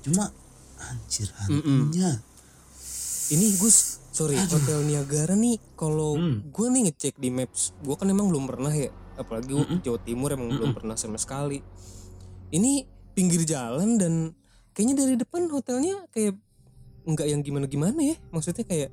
[0.01, 0.31] Cuma
[0.79, 2.23] anjir hantunya.
[3.29, 6.49] ini Gus sorry hotel Niagara nih kalau Hmm.
[6.49, 9.99] gue nih ngecek di maps gue kan emang belum pernah ya apalagi gua ke Jawa
[10.01, 11.59] Timur emang belum pernah sama sekali
[12.51, 14.33] ini pinggir jalan dan
[14.73, 16.38] kayaknya dari depan hotelnya kayak
[17.05, 18.90] nggak yang gimana gimana ya maksudnya kayak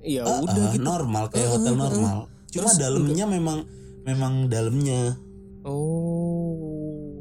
[0.00, 1.82] ya Ah, udah ah, gitu normal kayak Ah, hotel ah, ah.
[1.82, 2.18] normal.
[2.50, 3.58] Cuma Terus dalamnya memang
[4.02, 5.14] memang dalamnya.
[5.62, 7.20] oh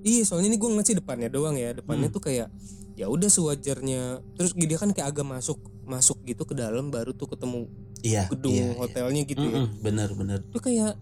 [0.00, 2.14] iya soalnya ini gue ngeliat sih depannya doang ya depannya Hmm.
[2.14, 2.48] tuh kayak
[2.94, 7.30] ya udah sewajarnya terus dia kan kayak agak masuk masuk gitu ke dalam baru tuh
[7.30, 7.70] ketemu
[8.02, 8.26] Iya.
[8.28, 8.76] gedung iya, iya.
[8.76, 10.38] hotelnya gitu ya Mm-mm, bener bener.
[10.42, 10.94] itu kayak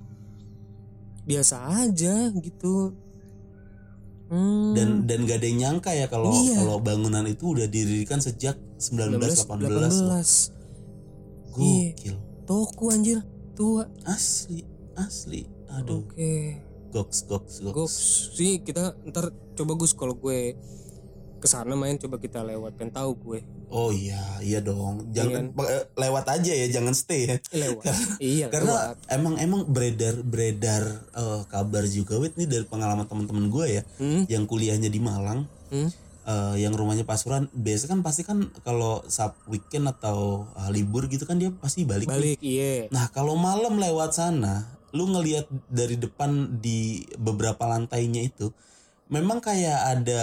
[1.25, 1.57] biasa
[1.88, 2.92] aja gitu
[4.29, 4.73] hmm.
[4.77, 6.61] dan dan gak ada yang nyangka ya kalau Iya.
[6.61, 10.20] kalau bangunan itu udah didirikan sejak 1918 loh.
[10.20, 10.53] 18
[11.55, 13.25] gokil toko anjir
[13.57, 16.35] tua asli asli aduh oke
[16.92, 17.97] goks goks goks Goks
[18.37, 20.55] sih kita ntar coba Gus kalau gue
[21.44, 23.44] ke sana main coba kita lewat pengen tahu gue.
[23.68, 25.12] Oh iya iya dong.
[25.12, 27.37] Jangan eh, lewat aja ya jangan stay ya.
[27.52, 27.85] Lewat.
[28.16, 28.96] Iya karena lewat.
[29.12, 34.33] emang emang beredar beredar eh, kabar juga wit nih dari pengalaman teman-teman gue ya hmm?
[34.33, 35.44] yang kuliahnya di Malang.
[35.68, 35.92] Hmm?
[36.24, 37.52] eh, yang rumahnya Pasuruan.
[37.52, 42.09] Biasa kan pasti kan kalau sab weekend atau eh, libur gitu kan dia pasti balik,
[42.09, 42.88] balik iya.
[42.88, 48.54] Nah kalau malam lewat sana lu ngelihat dari depan di beberapa lantainya itu
[49.11, 50.22] memang kayak ada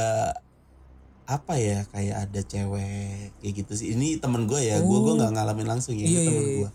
[1.24, 5.18] apa ya kayak ada cewek kayak gitu sih ini temen gue ya gue gue Oh.
[5.18, 6.58] nggak ngalamin langsung ya Iya, ini temen iya, iya.
[6.58, 6.70] gue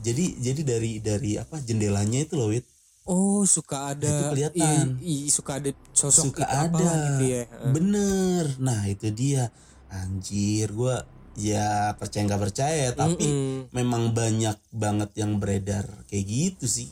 [0.00, 2.64] jadi jadi dari dari apa jendelanya itu loh wit
[3.04, 4.86] oh suka ada Itu kelihatan.
[4.98, 6.80] i- i- suka ada sosok suka ada
[7.12, 9.52] gitu ya bener nah itu dia
[9.88, 10.96] anjir gue
[11.36, 13.70] ya percaya nggak percaya tapi Mm-mm.
[13.70, 16.90] memang banyak banget yang beredar kayak gitu sih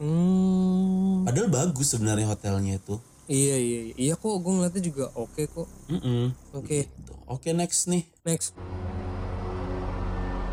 [0.00, 1.22] Hmm.
[1.22, 2.96] padahal bagus sebenarnya hotelnya itu
[3.30, 3.94] iya iya iya.
[3.96, 6.34] iya kok gue ngeliatnya juga oke kok Mm-mm.
[6.52, 7.12] oke Gitu.
[7.24, 8.58] oke next nih next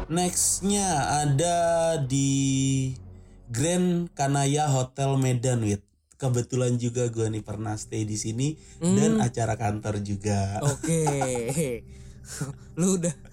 [0.07, 0.87] nextnya
[1.19, 1.57] ada
[1.99, 2.93] di
[3.47, 5.83] Grand Kanaya Hotel Medan wit
[6.15, 8.93] kebetulan juga gue nih pernah stay di sini Hmm.
[8.93, 11.01] dan acara kantor juga Oke.
[12.75, 13.13] Lu udah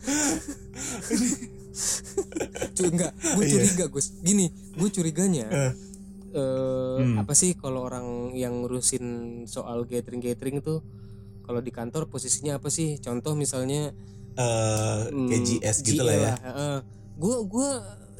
[2.71, 3.55] Cu enggak, gue Iya.
[3.57, 4.15] curiga Gus.
[4.21, 5.73] Gini, gue curiganya Eh.
[6.35, 7.23] Eh Hmm.
[7.23, 9.05] apa sih kalau orang yang ngurusin
[9.47, 10.83] soal gathering-gathering tuh
[11.47, 12.99] kalau di kantor posisinya apa sih?
[12.99, 13.95] Contoh misalnya
[14.35, 16.77] eh hmm, kayak GS gitu lah ya Heeh.
[17.15, 17.71] Gua gua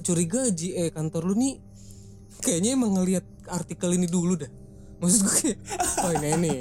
[0.01, 1.55] curiga GE kantor lu nih
[2.39, 4.51] kayaknya emang ngelihat artikel ini dulu dah.
[5.03, 5.59] Maksud gue kayak,
[6.07, 6.55] oh ini ini.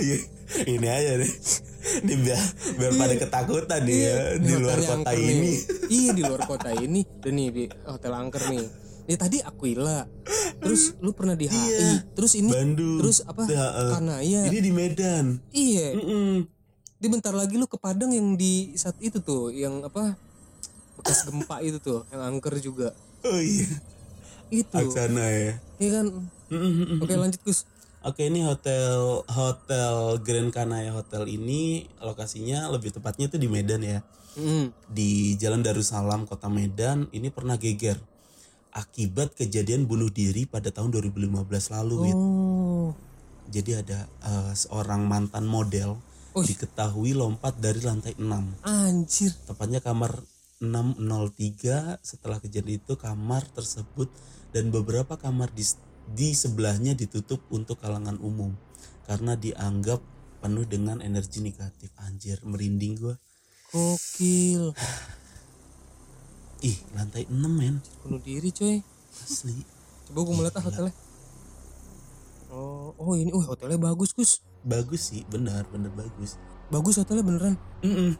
[0.00, 0.16] Iya,
[0.64, 1.32] ini aja nih.
[2.02, 2.40] Ini biar
[2.78, 5.52] biar pada ketakutan nih ya di luar kota ini.
[5.92, 7.00] Iya di luar kota ini.
[7.20, 8.66] Dan nih di hotel angker nih.
[9.06, 10.06] Ya tadi Aquila.
[10.62, 11.58] Terus lu pernah di HI.
[11.58, 12.06] Iya.
[12.14, 13.02] Terus ini Bandung.
[13.02, 13.42] terus apa?
[13.50, 13.90] Eh.
[13.90, 14.40] Kanaya.
[14.46, 15.42] Ini di Medan.
[15.50, 15.98] Iya.
[15.98, 16.46] Mm-mm.
[17.02, 20.14] Di bentar lagi lu ke Padang yang di saat itu tuh, yang apa?
[20.94, 22.94] Bekas gempa itu tuh, yang angker juga.
[23.26, 23.66] Oh iya,
[24.54, 24.70] Itu.
[24.70, 25.58] Aksana ya.
[25.82, 26.06] Iya kan?
[26.52, 27.02] Mm-mm.
[27.02, 27.66] Oke lanjut Gus.
[28.02, 34.02] Oke ini hotel hotel Grand Kanaya Hotel ini lokasinya lebih tepatnya itu di Medan ya
[34.32, 34.72] Mm.
[34.88, 38.00] di Jalan Darussalam Kota Medan ini pernah geger
[38.72, 41.28] akibat kejadian bunuh diri pada tahun 2015
[41.76, 42.16] lalu Wit.
[42.16, 42.90] Oh.
[43.52, 46.00] Jadi ada eh, seorang mantan model
[46.32, 46.48] Wih.
[46.48, 49.36] diketahui lompat dari lantai 6 Anjir.
[49.44, 50.24] tepatnya kamar
[50.64, 54.08] 603 setelah kejadian itu kamar tersebut
[54.56, 55.66] dan beberapa kamar di,
[56.08, 58.56] di sebelahnya ditutup untuk kalangan umum
[59.04, 60.00] karena dianggap
[60.40, 63.14] penuh dengan energi negatif anjir merinding gua
[63.72, 64.72] Gokil.
[66.62, 68.78] ih lantai 6 men Bunuh diri coy.
[69.18, 69.62] asli
[70.04, 70.94] Coba gue melihat ah hotelnya.
[72.48, 74.44] Oh, oh ini, oh hotelnya bagus Gus.
[74.62, 76.36] bagus sih benar benar bagus
[76.68, 77.54] Bagus hotelnya beneran.
[77.80, 78.14] Mm-mm.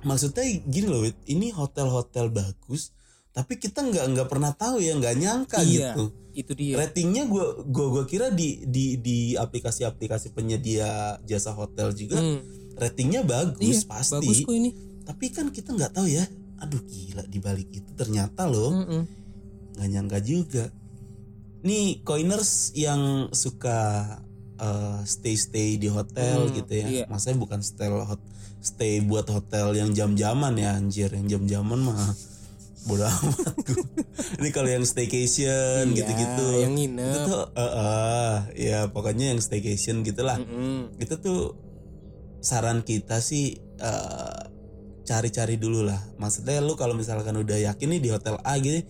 [0.00, 2.90] maksudnya gini loh ini hotel-hotel bagus
[3.30, 5.92] tapi kita nggak nggak pernah tahu ya nggak nyangka Iya.
[5.92, 6.74] gitu Itu dia.
[6.76, 10.88] ratingnya gua gua gua kira di di di aplikasi-aplikasi penyedia
[11.22, 12.40] jasa hotel juga Hmm.
[12.74, 14.70] ratingnya bagus Iya, pasti bagus kok ini.
[15.02, 16.24] tapi kan kita nggak tahu ya
[16.60, 19.02] aduh gila di balik itu ternyata loh Mm-mm.
[19.74, 20.64] nggak nyangka juga
[21.60, 24.04] nih coiners yang suka
[25.02, 27.04] stay stay di hotel Hmm, gitu ya iya.
[27.06, 28.20] maksudnya bukan stay hot
[28.60, 32.12] stay buat hotel yang jam-jaman ya anjir yang jam-jaman mah
[32.82, 33.56] bodoh amat
[34.36, 37.24] ini kalau yang staycation Iya, gitu-gitu yang itu nginep.
[37.24, 40.92] tuh eh, eh, ya pokoknya yang staycation gitulah Mm-mm.
[40.96, 41.56] itu tuh
[42.38, 44.40] saran kita sih eh,
[45.10, 45.98] cari-cari dulu lah.
[46.16, 48.86] Maksudnya lu kalau misalkan udah yakin nih di hotel A gitu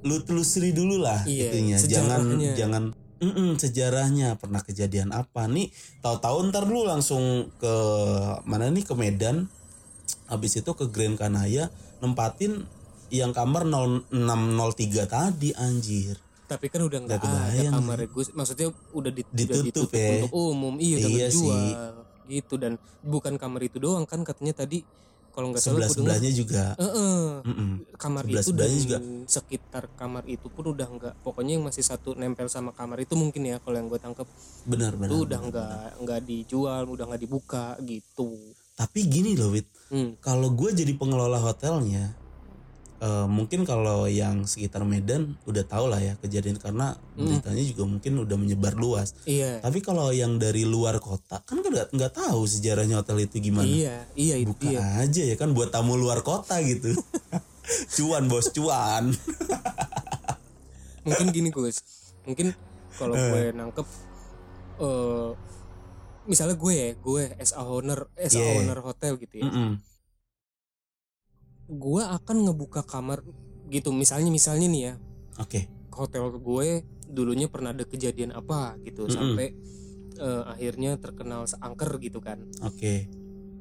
[0.00, 2.20] lu telusuri dulu lah Iya, itunya jangan
[2.56, 2.84] jangan
[3.20, 4.40] Mm-mm, sejarahnya.
[4.40, 5.68] Pernah kejadian apa nih?
[6.00, 7.74] Tahu-tahu ntar lu langsung ke
[8.48, 9.44] mana nih ke Medan.
[10.24, 11.68] Habis itu ke Grand Kanaya
[12.00, 12.64] nempatin
[13.12, 16.16] yang kamar 0603 tadi anjir.
[16.48, 18.32] Tapi kan udah nggak ada kamar Gus.
[18.32, 20.08] Maksudnya udah, di- udah Ditutup ditutup ya.
[20.16, 20.74] untuk umum.
[20.80, 21.60] Iya, udah Iya dijual.
[22.24, 22.72] Gitu dan
[23.04, 24.80] bukan kamar itu doang kan katanya tadi
[25.30, 27.22] kalau nggak salah sebelah sebelahnya juga Heeh.
[27.46, 27.70] Mm-mm.
[27.96, 28.98] kamar itu dan juga.
[29.30, 33.46] sekitar kamar itu pun udah nggak pokoknya yang masih satu nempel sama kamar itu mungkin
[33.46, 34.26] ya kalau yang gue tangkep
[34.66, 38.34] benar benar itu udah nggak nggak dijual udah nggak dibuka gitu
[38.74, 40.20] tapi gini loh Wit hmm.
[40.20, 42.12] kalau gue jadi pengelola hotelnya
[43.00, 48.12] eh, mungkin kalau yang sekitar Medan udah tau lah ya kejadian karena beritanya juga mungkin
[48.20, 49.16] udah menyebar luas.
[49.24, 49.60] Iya.
[49.60, 53.64] Tapi kalau yang dari luar kota kan nggak nggak tahu sejarahnya hotel itu gimana.
[53.66, 54.80] Iya, iya itu Buka dia.
[55.00, 56.92] aja ya kan buat tamu luar kota gitu.
[57.96, 59.14] cuan bos cuan.
[61.06, 61.80] Mungkin gini Gus.
[62.28, 62.52] Mungkin
[62.96, 63.86] kalau gue nangkep
[64.80, 65.30] eh
[66.28, 68.60] misalnya gue ya, gue as a owner, as a Yeah.
[68.60, 69.48] owner hotel gitu ya.
[69.48, 69.80] Mm-mm.
[71.70, 73.22] Gue akan ngebuka kamar
[73.70, 73.94] gitu.
[73.94, 74.94] Misalnya misalnya nih ya,
[75.38, 75.70] Oke.
[75.94, 79.14] hotel gue dulunya pernah ada kejadian apa gitu Mm-mm.
[79.14, 79.46] sampai
[80.20, 82.42] eh, akhirnya terkenal seangker gitu kan.
[82.60, 83.06] Oke.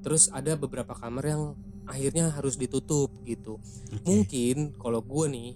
[0.01, 1.43] Terus ada beberapa kamar yang
[1.85, 3.57] akhirnya harus ditutup gitu.
[3.93, 4.03] Oke.
[4.05, 5.49] Mungkin kalau gue nih,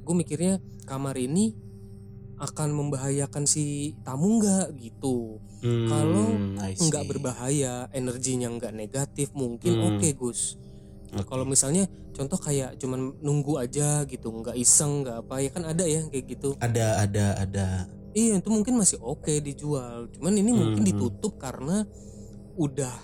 [0.00, 1.54] gue mikirnya kamar ini
[2.40, 5.36] akan membahayakan si tamu nggak gitu.
[5.60, 6.28] Hmm, Kalau.
[6.88, 9.86] Nggak berbahaya, energinya nggak negatif, mungkin Hmm.
[9.96, 10.56] oke Gus.
[11.10, 11.26] Oke.
[11.26, 15.84] Kalau misalnya contoh kayak cuman nunggu aja gitu, nggak iseng, nggak apa ya kan ada
[15.84, 16.54] ya kayak gitu.
[16.58, 17.66] ada ada ada.
[18.10, 20.10] Iya itu mungkin masih oke dijual.
[20.10, 20.90] Cuman ini mungkin Hmm.
[20.90, 21.86] ditutup karena
[22.54, 22.94] udah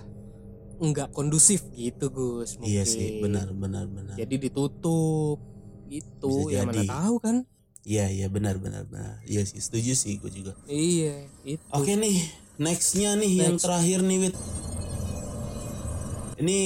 [0.76, 2.58] nggak kondusif gitu Gus.
[2.58, 2.68] Mungkin.
[2.68, 4.14] Iya sih, benar benar benar.
[4.14, 5.38] Jadi ditutup
[5.86, 6.88] gitu Bisa ya mana jadi.
[6.90, 7.36] tahu kan?
[7.82, 9.22] Iya iya benar benar benar.
[9.22, 10.58] Iya sih, setuju sih gue juga.
[10.66, 11.62] Iya itu.
[11.70, 12.18] Oke nih,
[12.58, 13.62] nextnya nih yang Next.
[13.62, 14.34] terakhir nih Wit.
[16.36, 16.58] Ini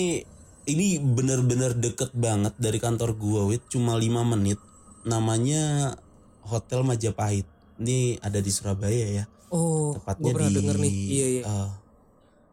[0.64, 4.60] ini bener-bener deket banget dari kantor gua Wit, cuma 5 menit.
[5.02, 5.94] Namanya
[6.42, 7.46] Hotel Majapahit.
[7.76, 9.24] Ini ada di Surabaya ya.
[9.48, 10.92] Oh, Tepatnya di denger nih.
[10.92, 11.42] Iya iya.
[11.42, 11.70] eh,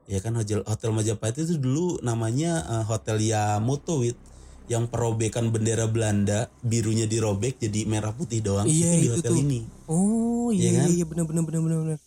[0.08, 4.16] ya kan hotel Hotel Majapahit itu dulu namanya eh, Hotel Yamoto Wit
[4.68, 9.40] yang perobekan bendera Belanda birunya dirobek jadi merah putih doang Iya, itu di hotel tuh.
[9.40, 10.88] ini Oh Iya iya kan?
[10.88, 12.00] iya iya benar benar benar benar.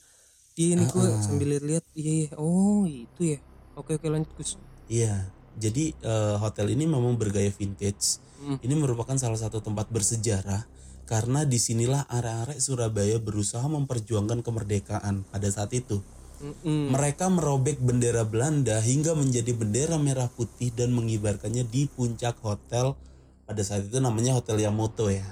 [0.57, 1.23] Iya ini gue Ah, ah.
[1.25, 1.85] sambil lihat-lihat.
[1.95, 2.29] Iya iya.
[2.37, 3.39] Oh itu ya.
[3.77, 4.57] Oke oke lanjut Gus.
[4.91, 8.23] Iya, jadi eh, hotel ini memang bergaya vintage.
[8.41, 8.57] Hmm.
[8.63, 10.65] Ini merupakan salah satu tempat bersejarah
[11.11, 15.99] karena di sinilah arek-arek Surabaya berusaha memperjuangkan kemerdekaan pada saat itu.
[16.41, 16.95] Mm-mm.
[16.95, 22.97] Mereka merobek bendera Belanda hingga menjadi bendera merah putih dan mengibarkannya di puncak hotel
[23.45, 25.27] pada saat itu namanya Hotel Yamoto ya.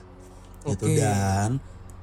[0.68, 1.00] Itu Oke.
[1.00, 1.62] dan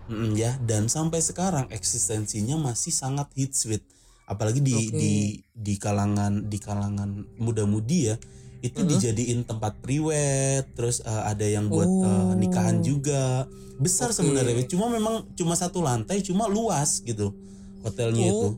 [0.09, 3.85] mm, ya dan sampai sekarang eksistensinya masih sangat hits with
[4.25, 4.93] apalagi di Oke.
[4.93, 5.13] di
[5.47, 8.15] di kalangan di kalangan muda-mudi ya
[8.59, 8.89] itu Uh-huh.
[8.89, 12.01] dijadiin tempat priwet terus eh, ada yang buat Oh.
[12.01, 14.19] eh, nikahan juga besar Oke.
[14.19, 17.31] sebenarnya cuma memang cuma satu lantai cuma luas gitu
[17.81, 18.49] hotelnya Oh, itu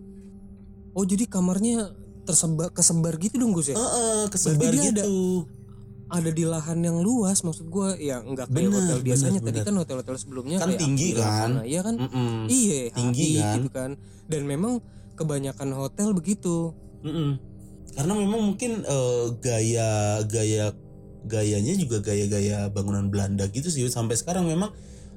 [0.93, 3.75] Oh jadi kamarnya tersebar kesebar gitu dong Gus ya?
[3.75, 5.45] Heeh, kesebar Berarti dia ada- gitu
[6.07, 9.37] Ada di lahan yang luas maksud gue ya nggak kayak Bener, hotel biasanya.
[9.37, 9.67] bener, Tadi bener.
[9.67, 11.49] kan hotel-hotel sebelumnya Kan kayak tinggi kan?
[11.61, 11.95] Iya kan?
[11.99, 12.33] Mm-mm.
[12.47, 13.53] Iya Tinggi kan?
[13.53, 13.91] gitu kan.
[14.25, 14.79] Dan memang
[15.17, 16.71] kebanyakan hotel begitu.
[17.01, 17.41] Mm-mm.
[17.97, 20.69] Karena memang mungkin eh, gaya gaya
[21.27, 24.71] gayanya juga gaya-gaya bangunan Belanda gitu sih sampai sekarang memang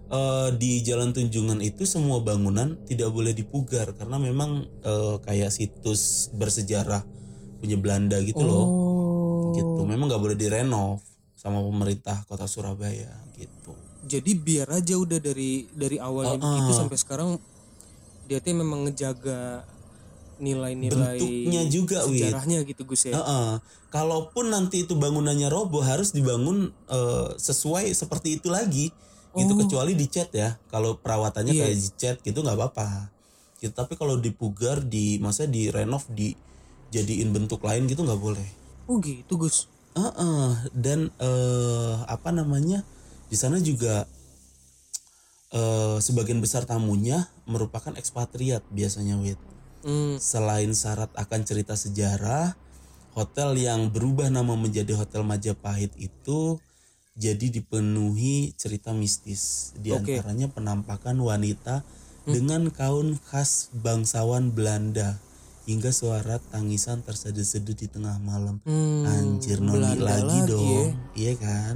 [0.08, 6.32] eh, di Jalan Tunjungan itu semua bangunan tidak boleh dipugar karena memang eh, kayak situs
[6.32, 7.04] bersejarah
[7.60, 8.66] punya Belanda gitu loh.
[8.66, 9.52] Oh.
[9.52, 9.80] Gitu.
[9.84, 11.04] Memang nggak boleh direnov
[11.36, 13.72] sama pemerintah Kota Surabaya gitu.
[14.08, 16.78] Jadi biar aja udah dari dari awalnya Ah, begitu ah.
[16.84, 17.30] sampai sekarang
[18.28, 19.64] dia tuh memang ngejaga
[20.40, 23.14] nilai-nilai Bentuknya juga, sejarahnya gitu Gus ya.
[23.20, 23.60] Heeh.
[23.92, 28.88] Kalaupun nanti itu bangunannya roboh harus dibangun eh, sesuai seperti itu lagi.
[29.30, 29.58] Gitu Oh.
[29.62, 30.58] kecuali dicat ya.
[30.72, 31.62] Kalau perawatannya Iya.
[31.70, 33.12] kayak dicat gitu nggak apa-apa.
[33.62, 36.34] Gitu, tapi kalau dipugar di masa di renov di
[36.90, 38.48] jadiin bentuk lain gitu nggak boleh.
[38.90, 39.70] Oh gitu Gus.
[39.94, 40.48] Heeh.
[40.74, 42.82] Dan eh, apa namanya?
[43.30, 44.08] Di sana juga
[45.50, 49.38] eh, sebagian besar tamunya merupakan ekspatriat biasanya wit.
[49.80, 50.16] Hmm.
[50.20, 52.52] Selain syarat akan cerita sejarah,
[53.16, 56.60] hotel yang berubah nama menjadi Hotel Majapahit itu
[57.16, 59.72] jadi dipenuhi cerita mistis.
[59.76, 60.16] Di Oke.
[60.20, 61.82] antaranya penampakan wanita
[62.28, 65.18] dengan kaun khas bangsawan Belanda
[65.68, 68.58] hingga suara tangisan terseduh-seduh di tengah malam.
[68.64, 70.66] Hmm, Anjir noni Belanda lagi, lagi dong.
[70.66, 70.84] ya.
[71.16, 71.74] Iya kan?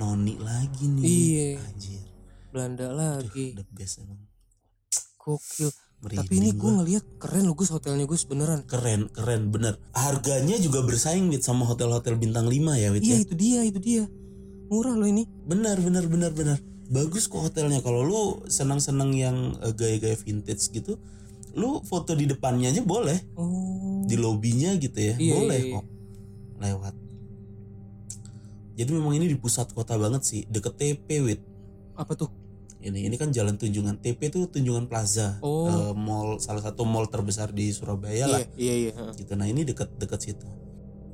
[0.00, 1.04] Noni lagi nih.
[1.04, 1.48] Iya.
[1.60, 2.02] Anjir.
[2.50, 3.46] Belanda lagi.
[3.54, 4.22] The best emang.
[5.20, 5.70] Gokil.
[6.00, 8.64] Merinding Tapi ini gue ngeliat keren loh Gus hotelnya Gus beneran.
[8.64, 13.16] keren keren bener harganya juga bersaing Wit sama hotel-hotel bintang 5 ya Wit ya Iya
[13.20, 14.04] itu dia itu dia.
[14.66, 15.28] Murah loh ini.
[15.42, 20.96] benar benar benar benar bagus kok hotelnya kalau lu senang-senang yang eh, gaya-gaya vintage gitu
[21.52, 24.02] lu foto di depannya aja boleh Oh.
[24.02, 25.74] di lobbynya gitu ya Iya, boleh iya, iya.
[25.76, 25.84] kok
[26.58, 26.94] lewat
[28.72, 31.40] jadi memang ini di pusat kota banget sih deket TP Wit
[31.92, 32.32] Apa tuh?
[32.80, 35.68] Ini ini kan jalan Tunjungan TP tuh Tunjungan Plaza Oh.
[35.68, 39.12] Eh, mall salah satu mall terbesar di Surabaya lah Iya iya iya.
[39.12, 40.48] gitu nah ini deket deket situ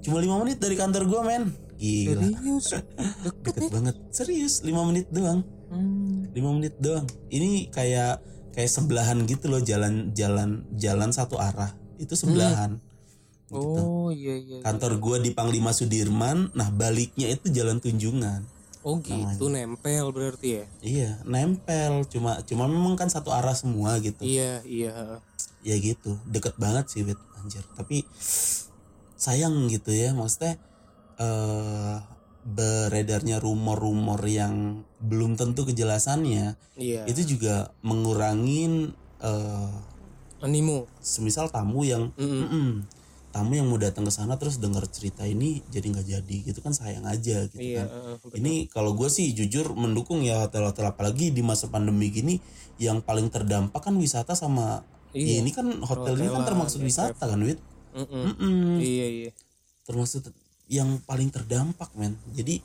[0.00, 2.66] cuma lima menit dari kantor gua men gila Serius?
[3.26, 3.70] Deket deket ya?
[3.72, 6.31] banget serius lima menit doang Hmm.
[6.31, 8.22] lima menit doang ini kayak
[8.55, 12.79] kayak sebelahan gitu loh jalan jalan jalan satu arah itu sebelahan
[13.46, 13.59] Gitu.
[13.59, 14.59] Oh iya iya.
[14.59, 14.62] iya.
[14.62, 18.42] kantor gua di Panglima Sudirman nah baliknya itu jalan Tunjungan
[18.87, 20.64] Oh gitu nempel berarti ya?
[20.79, 25.18] iya nempel cuma cuma memang kan satu arah semua gitu Iya iya.
[25.61, 28.07] ya gitu deket banget sih wit anjir tapi
[29.18, 30.55] sayang gitu ya maksudnya
[31.18, 31.99] eh
[32.46, 37.11] beredarnya rumor-rumor yang belum tentu kejelasannya Iya.
[37.11, 39.75] itu juga mengurangin eh
[40.38, 40.87] Animo.
[41.03, 42.46] semisal tamu yang Mm-mm.
[42.46, 42.68] Mm-mm.
[43.37, 46.72] Tamu yang mau datang ke sana terus dengar cerita ini jadi nggak jadi gitu kan
[46.72, 47.85] sayang aja gitu Iya.
[47.85, 47.88] kan
[48.25, 48.37] bener.
[48.40, 52.40] ini kalau gue sih jujur mendukung ya hotel-hotel apalagi di masa pandemi gini
[52.77, 54.81] yang paling terdampak kan wisata sama
[55.12, 55.44] ya Iya.
[55.44, 57.61] ini kan hotel ini kan termasuk ya, wisata kan wit
[57.92, 58.25] Mm-mm.
[58.33, 58.77] Mm-mm.
[58.79, 59.31] Iya iya.
[59.83, 62.64] termasuk ter- yang paling terdampak men jadi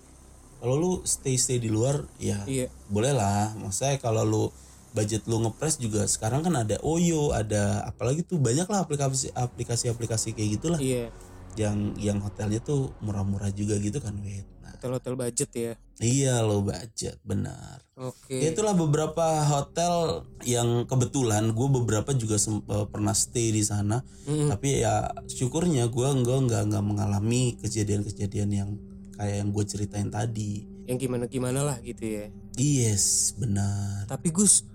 [0.57, 2.71] kalau lu stay stay di luar ya Iya.
[2.87, 4.43] boleh lah maksudnya kalau lu
[4.91, 9.87] budget lu ngepres juga sekarang kan ada Oyo ada apalagi tuh banyak lah aplikasi aplikasi
[9.87, 11.07] aplikasi kayak gitulah Iya.
[11.53, 15.73] yang yang hotelnya tuh murah-murah juga gitu kan wit nah, Hotel-hotel budget ya.
[15.97, 18.33] iya lo budget benar Oke.
[18.33, 24.49] Ya, itulah beberapa hotel yang kebetulan gue beberapa juga eh, pernah stay di sana Mm-mm.
[24.49, 28.69] tapi ya syukurnya gue enggak nggak nggak mengalami kejadian-kejadian yang
[29.13, 32.25] kayak yang gue ceritain tadi Yang gimana gimana lah gitu ya.
[32.55, 34.65] yes benar Tapi Gus,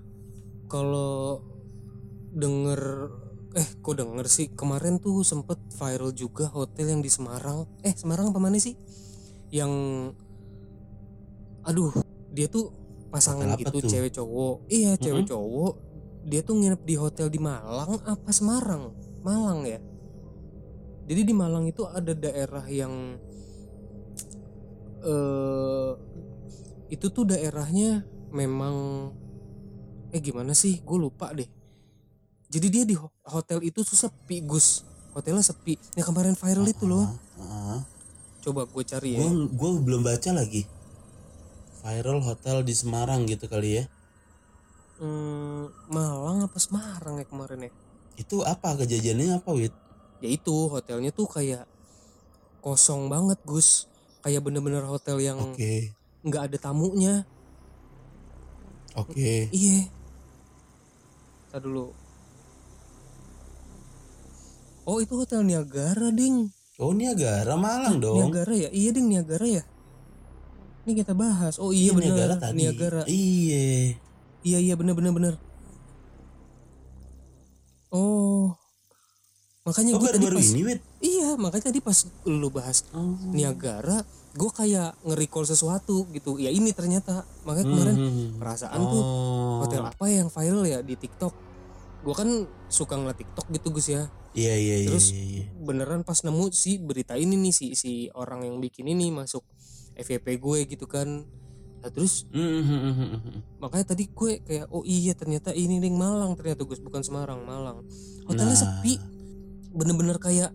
[0.66, 1.42] kalau
[2.36, 3.10] denger
[3.56, 7.64] eh kok denger sih kemarin tuh sempet viral juga hotel yang di Semarang.
[7.80, 8.76] Eh Semarang apa mana sih?
[9.48, 9.72] Yang
[11.64, 11.90] aduh
[12.30, 12.70] dia tuh
[13.08, 13.90] pasangan Hotel gitu tuh?
[13.90, 14.56] cewek cowok.
[14.68, 15.74] Iya cewek cowok.
[16.26, 18.92] Dia tuh nginep di hotel di Malang apa Semarang?
[19.24, 19.80] Malang ya.
[21.06, 23.16] Jadi di Malang itu ada daerah yang
[25.06, 25.92] eh
[26.92, 28.74] itu tuh daerahnya memang
[30.14, 30.82] eh gimana sih?
[30.82, 31.48] Gue lupa deh.
[32.46, 34.86] Jadi dia di ho- hotel itu tuh sepi Gus.
[35.16, 35.74] Hotelnya sepi.
[35.98, 37.10] Yang kemarin viral itu loh.
[38.44, 39.26] Coba gue cari ya.
[39.30, 40.62] Gue belum baca lagi.
[41.82, 43.84] Viral hotel di Semarang gitu kali ya.
[44.96, 47.72] Hmm, Malang apa Semarang ya kemarin ya?
[48.16, 48.78] Itu apa?
[48.78, 49.74] Kejadiannya apa wit?
[50.24, 51.68] Ya itu hotelnya tuh kayak
[52.64, 53.90] kosong banget Gus.
[54.24, 55.74] Kayak bener-bener hotel yang oke.
[56.26, 57.22] nggak ada tamunya
[58.96, 59.52] oke.
[59.52, 59.92] Iya.
[61.52, 61.92] Ntar dulu.
[64.86, 66.50] Oh itu hotel Niagara ding.
[66.78, 68.30] Oh Niagara Malang dong.
[68.30, 68.70] Niagara ya?
[68.70, 69.62] Iya ding Niagara ya?
[70.86, 71.58] Ini kita bahas.
[71.58, 72.06] Oh iya, Iya, bener.
[72.14, 72.56] Niagara tadi.
[72.62, 73.02] Niagara.
[73.10, 73.98] Iya.
[74.46, 75.34] Iya iya bener bener bener.
[77.90, 78.54] Oh.
[79.66, 80.80] Makanya oh gue tadi baru-baru pas ini wit?
[81.02, 83.18] Iya makanya tadi pas lu bahas oh.
[83.34, 84.06] Niagara
[84.36, 88.28] gue kayak nge-recall sesuatu gitu ya ini ternyata makanya kemarin Hmm.
[88.36, 89.56] perasaan tuh Oh.
[89.60, 91.32] hotel apa yang viral ya di TikTok
[92.02, 92.28] gue kan
[92.66, 94.88] suka ngeliat TikTok gitu Gus ya Iya iya iya.
[94.90, 95.44] Terus- iya, iya.
[95.58, 99.40] beneran pas nemu si berita ini nih si si orang yang bikin ini masuk
[99.96, 101.24] FYP gue gitu kan
[101.78, 103.40] nah, terus Hmm, hmm, hmm, hmm, hmm.
[103.58, 107.80] makanya tadi gue kayak oh iya ternyata ini nih Malang ternyata Gus bukan Semarang Malang
[108.22, 108.60] hotelnya Nah.
[108.60, 109.00] sepi
[109.72, 110.52] bener-bener kayak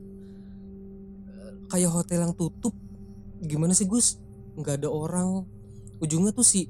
[1.68, 2.76] kayak hotel yang tutup
[3.42, 4.22] gimana sih Gus
[4.58, 5.46] nggak ada orang
[6.02, 6.70] ujungnya tuh si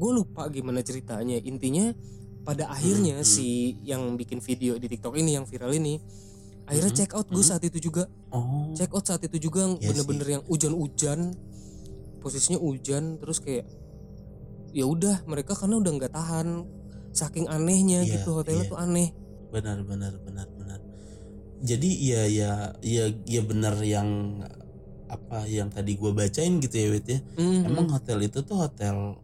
[0.00, 1.92] gue lupa gimana ceritanya intinya
[2.40, 3.26] pada akhirnya hmm.
[3.26, 6.00] si yang bikin video di TikTok ini yang viral ini
[6.64, 7.50] akhirnya Hmm, check out Gus hmm.
[7.52, 8.72] saat itu juga Oh.
[8.78, 11.34] check out saat itu juga Iya bener-bener yang hujan-hujan
[12.22, 13.66] posisinya hujan terus kayak
[14.70, 16.62] ya udah mereka karena udah nggak tahan
[17.10, 18.70] saking anehnya Iya, gitu hotelnya iya.
[18.70, 19.08] tuh aneh
[19.50, 20.78] Benar benar benar benar.
[21.60, 24.40] Jadi ya ya ya ya benar yang
[25.10, 27.18] apa yang tadi gue bacain gitu ya Wit ya.
[27.36, 27.66] Mhm.
[27.66, 29.18] Emang hotel itu tuh hotel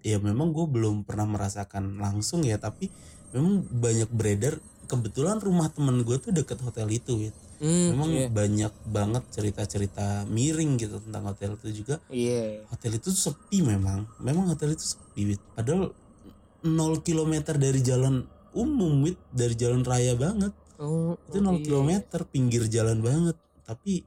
[0.00, 2.88] ya memang gue belum pernah merasakan langsung ya tapi
[3.30, 4.56] memang banyak beredar
[4.88, 7.36] kebetulan rumah temen gue tuh deket hotel itu Wit.
[7.58, 8.30] Hmm, Memang iya.
[8.30, 12.62] banyak banget cerita-cerita miring gitu tentang hotel itu juga Iya.
[12.70, 15.42] hotel itu tuh sepi memang memang hotel itu sepi Wit.
[15.58, 15.90] padahal
[16.62, 18.22] 0 km dari jalan
[18.54, 19.18] umum Wit.
[19.34, 21.66] dari jalan raya banget Oh, itu oh, 0 iya.
[21.66, 21.90] km
[22.30, 23.34] pinggir jalan banget
[23.66, 24.06] tapi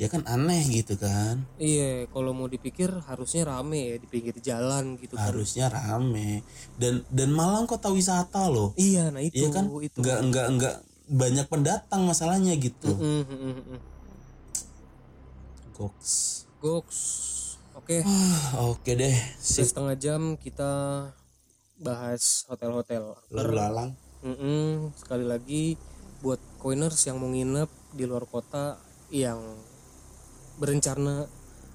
[0.00, 4.96] ya kan aneh gitu kan Iya, kalau mau dipikir harusnya rame ya di pinggir jalan
[4.98, 5.30] gitu kan.
[5.30, 6.42] harusnya rame
[6.80, 9.98] dan dan Malang kota wisata loh Iya, nah itu Iya kan itu.
[10.00, 10.76] nggak nggak nggak
[11.12, 13.80] banyak pendatang masalahnya gitu Mm, mm, mm, mm.
[15.76, 17.00] goks Goks.
[17.74, 18.06] Oke,
[18.54, 20.70] oke deh sip setengah jam kita
[21.82, 23.18] bahas hotel-hotel.
[23.34, 23.90] lalu lalang
[24.22, 25.74] Mm-mm, sekali lagi
[26.22, 27.66] buat coiners yang mau nginep
[27.98, 28.78] di luar kota
[29.10, 29.42] yang
[30.62, 31.26] berencana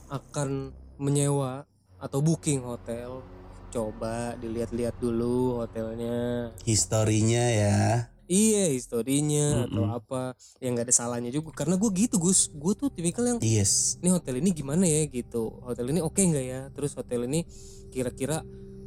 [0.07, 1.67] akan menyewa
[1.99, 3.19] atau booking hotel.
[3.67, 6.49] Coba dilihat-lihat dulu hotelnya.
[6.63, 8.07] Historinya ya.
[8.27, 10.35] iya historinya atau apa.
[10.63, 11.51] Yang nggak ada salahnya juga.
[11.51, 12.47] Karena gue gitu Gus.
[12.55, 13.99] Gue tuh tipikal yang Yes.
[13.99, 15.03] ini hotel ini gimana ya?
[15.07, 15.59] gitu.
[15.63, 16.61] Hotel ini oke nggak ya?
[16.71, 17.43] Terus hotel ini
[17.91, 18.43] kira-kira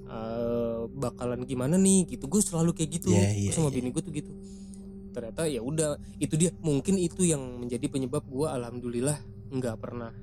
[0.08, 2.08] eh, bakalan gimana nih?
[2.08, 2.24] gitu.
[2.24, 3.12] Gue selalu kayak gitu.
[3.12, 3.76] Gua iya, sama iya.
[3.80, 4.32] bini gue tuh gitu.
[5.12, 6.52] Ternyata ya udah itu dia.
[6.64, 9.20] Mungkin itu yang menjadi penyebab gue alhamdulillah
[9.50, 10.14] nggak pernah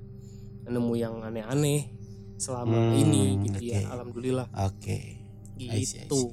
[0.64, 1.92] nemu yang aneh-aneh
[2.36, 3.92] selama Hmm, ini gitu ya oke.
[3.92, 4.98] alhamdulillah Oke.
[5.58, 6.32] I gitu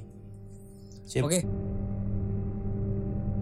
[1.17, 1.41] oke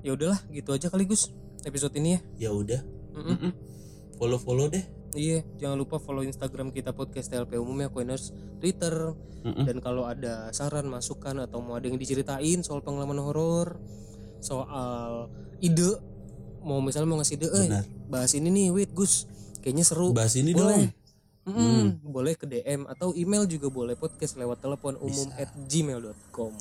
[0.02, 1.30] ya udahlah gitu aja kali Gus
[1.62, 2.80] episode ini ya Ya udah.
[3.12, 3.28] Mm-mm.
[3.30, 3.52] Mm-mm.
[4.16, 4.82] Follow-follow deh.
[5.12, 9.62] Iya, jangan lupa follow Instagram kita podcast TLP umumnya Coiners, Twitter, Mm-mm.
[9.62, 13.76] dan kalau ada saran, masukan atau mau ada yang diceritain soal pengalaman horor,
[14.40, 15.28] soal
[15.60, 16.00] ide,
[16.60, 17.68] mau misalnya mau ngasih ide, eh
[18.08, 19.28] bahas ini nih, wait Gus,
[19.62, 20.90] kayaknya seru, Bahas ini boleh.
[20.90, 21.00] dong.
[21.42, 26.54] Mm-mm, boleh ke DM atau email juga boleh podcast lewat telepon umum at gmail.com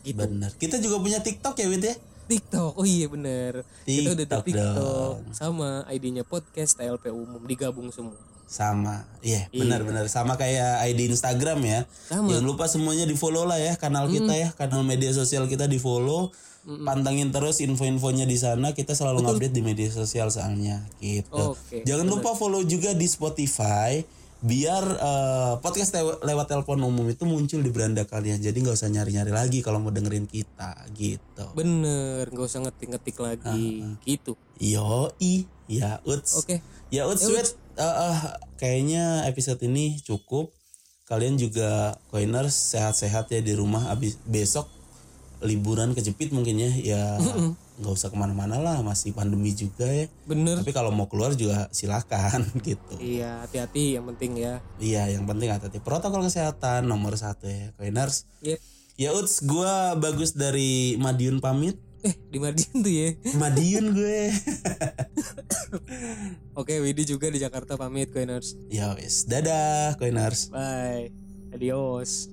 [0.00, 0.16] gitu.
[0.16, 0.56] Benar.
[0.56, 1.94] Kita juga punya TikTok ya, Wit ya?
[2.30, 3.66] TikTok, oh iya bener.
[3.84, 8.16] Kita udah ada TikTok TikTok sama ID-nya podcast TLP umum digabung semua.
[8.50, 9.06] Sama.
[9.22, 9.62] Iya, Iya.
[9.62, 11.80] benar-benar sama kayak ID Instagram ya.
[12.04, 12.26] Sama.
[12.26, 16.34] Jangan lupa semuanya di-follow lah ya kanal kita ya, kanal media sosial kita di-follow.
[16.60, 18.74] Pantangin terus info-infonya di sana.
[18.74, 21.54] Kita selalu ngupdate di media sosial soalnya gitu.
[21.54, 24.02] Oke, Jangan lupa follow juga di Spotify
[24.40, 28.40] biar eh, podcast lew- lewat telepon umum itu muncul di beranda kalian.
[28.40, 31.44] Jadi nggak usah nyari-nyari lagi kalau mau dengerin kita gitu.
[31.54, 34.40] Bener, nggak usah ngetik-ngetik lagi, gitu.
[34.56, 36.34] Yoi, ya uts.
[36.36, 37.54] Oke, Ya uts, Wit.
[37.76, 38.18] Eh,
[38.58, 40.50] kayaknya episode ini cukup.
[41.10, 43.90] Kalian juga coiners sehat-sehat ya di rumah.
[43.90, 44.70] Abis besok
[45.42, 46.70] liburan kejepit mungkin ya.
[46.70, 47.02] Ya
[47.80, 50.06] nggak usah ke mana-mana lah, masih pandemi juga ya.
[50.28, 50.60] bener.
[50.60, 52.94] Tapi kalau mau keluar juga silakan gitu.
[53.00, 54.60] Iya, hati-hati yang penting ya.
[54.76, 58.28] Iya, yang penting hati-hati protokol kesehatan nomor satu ya, coiners.
[58.44, 58.60] Yep.
[59.00, 61.80] Ya uts, gua bagus dari Madiun pamit.
[62.00, 63.08] Eh, di Madiun tuh ya.
[63.36, 64.32] Madiun gue.
[66.60, 68.56] Oke, Widi juga di Jakarta pamit, Coiners.
[68.72, 70.48] ya wes, dadah coiners.
[70.48, 71.12] Bye.
[71.52, 72.32] Adios.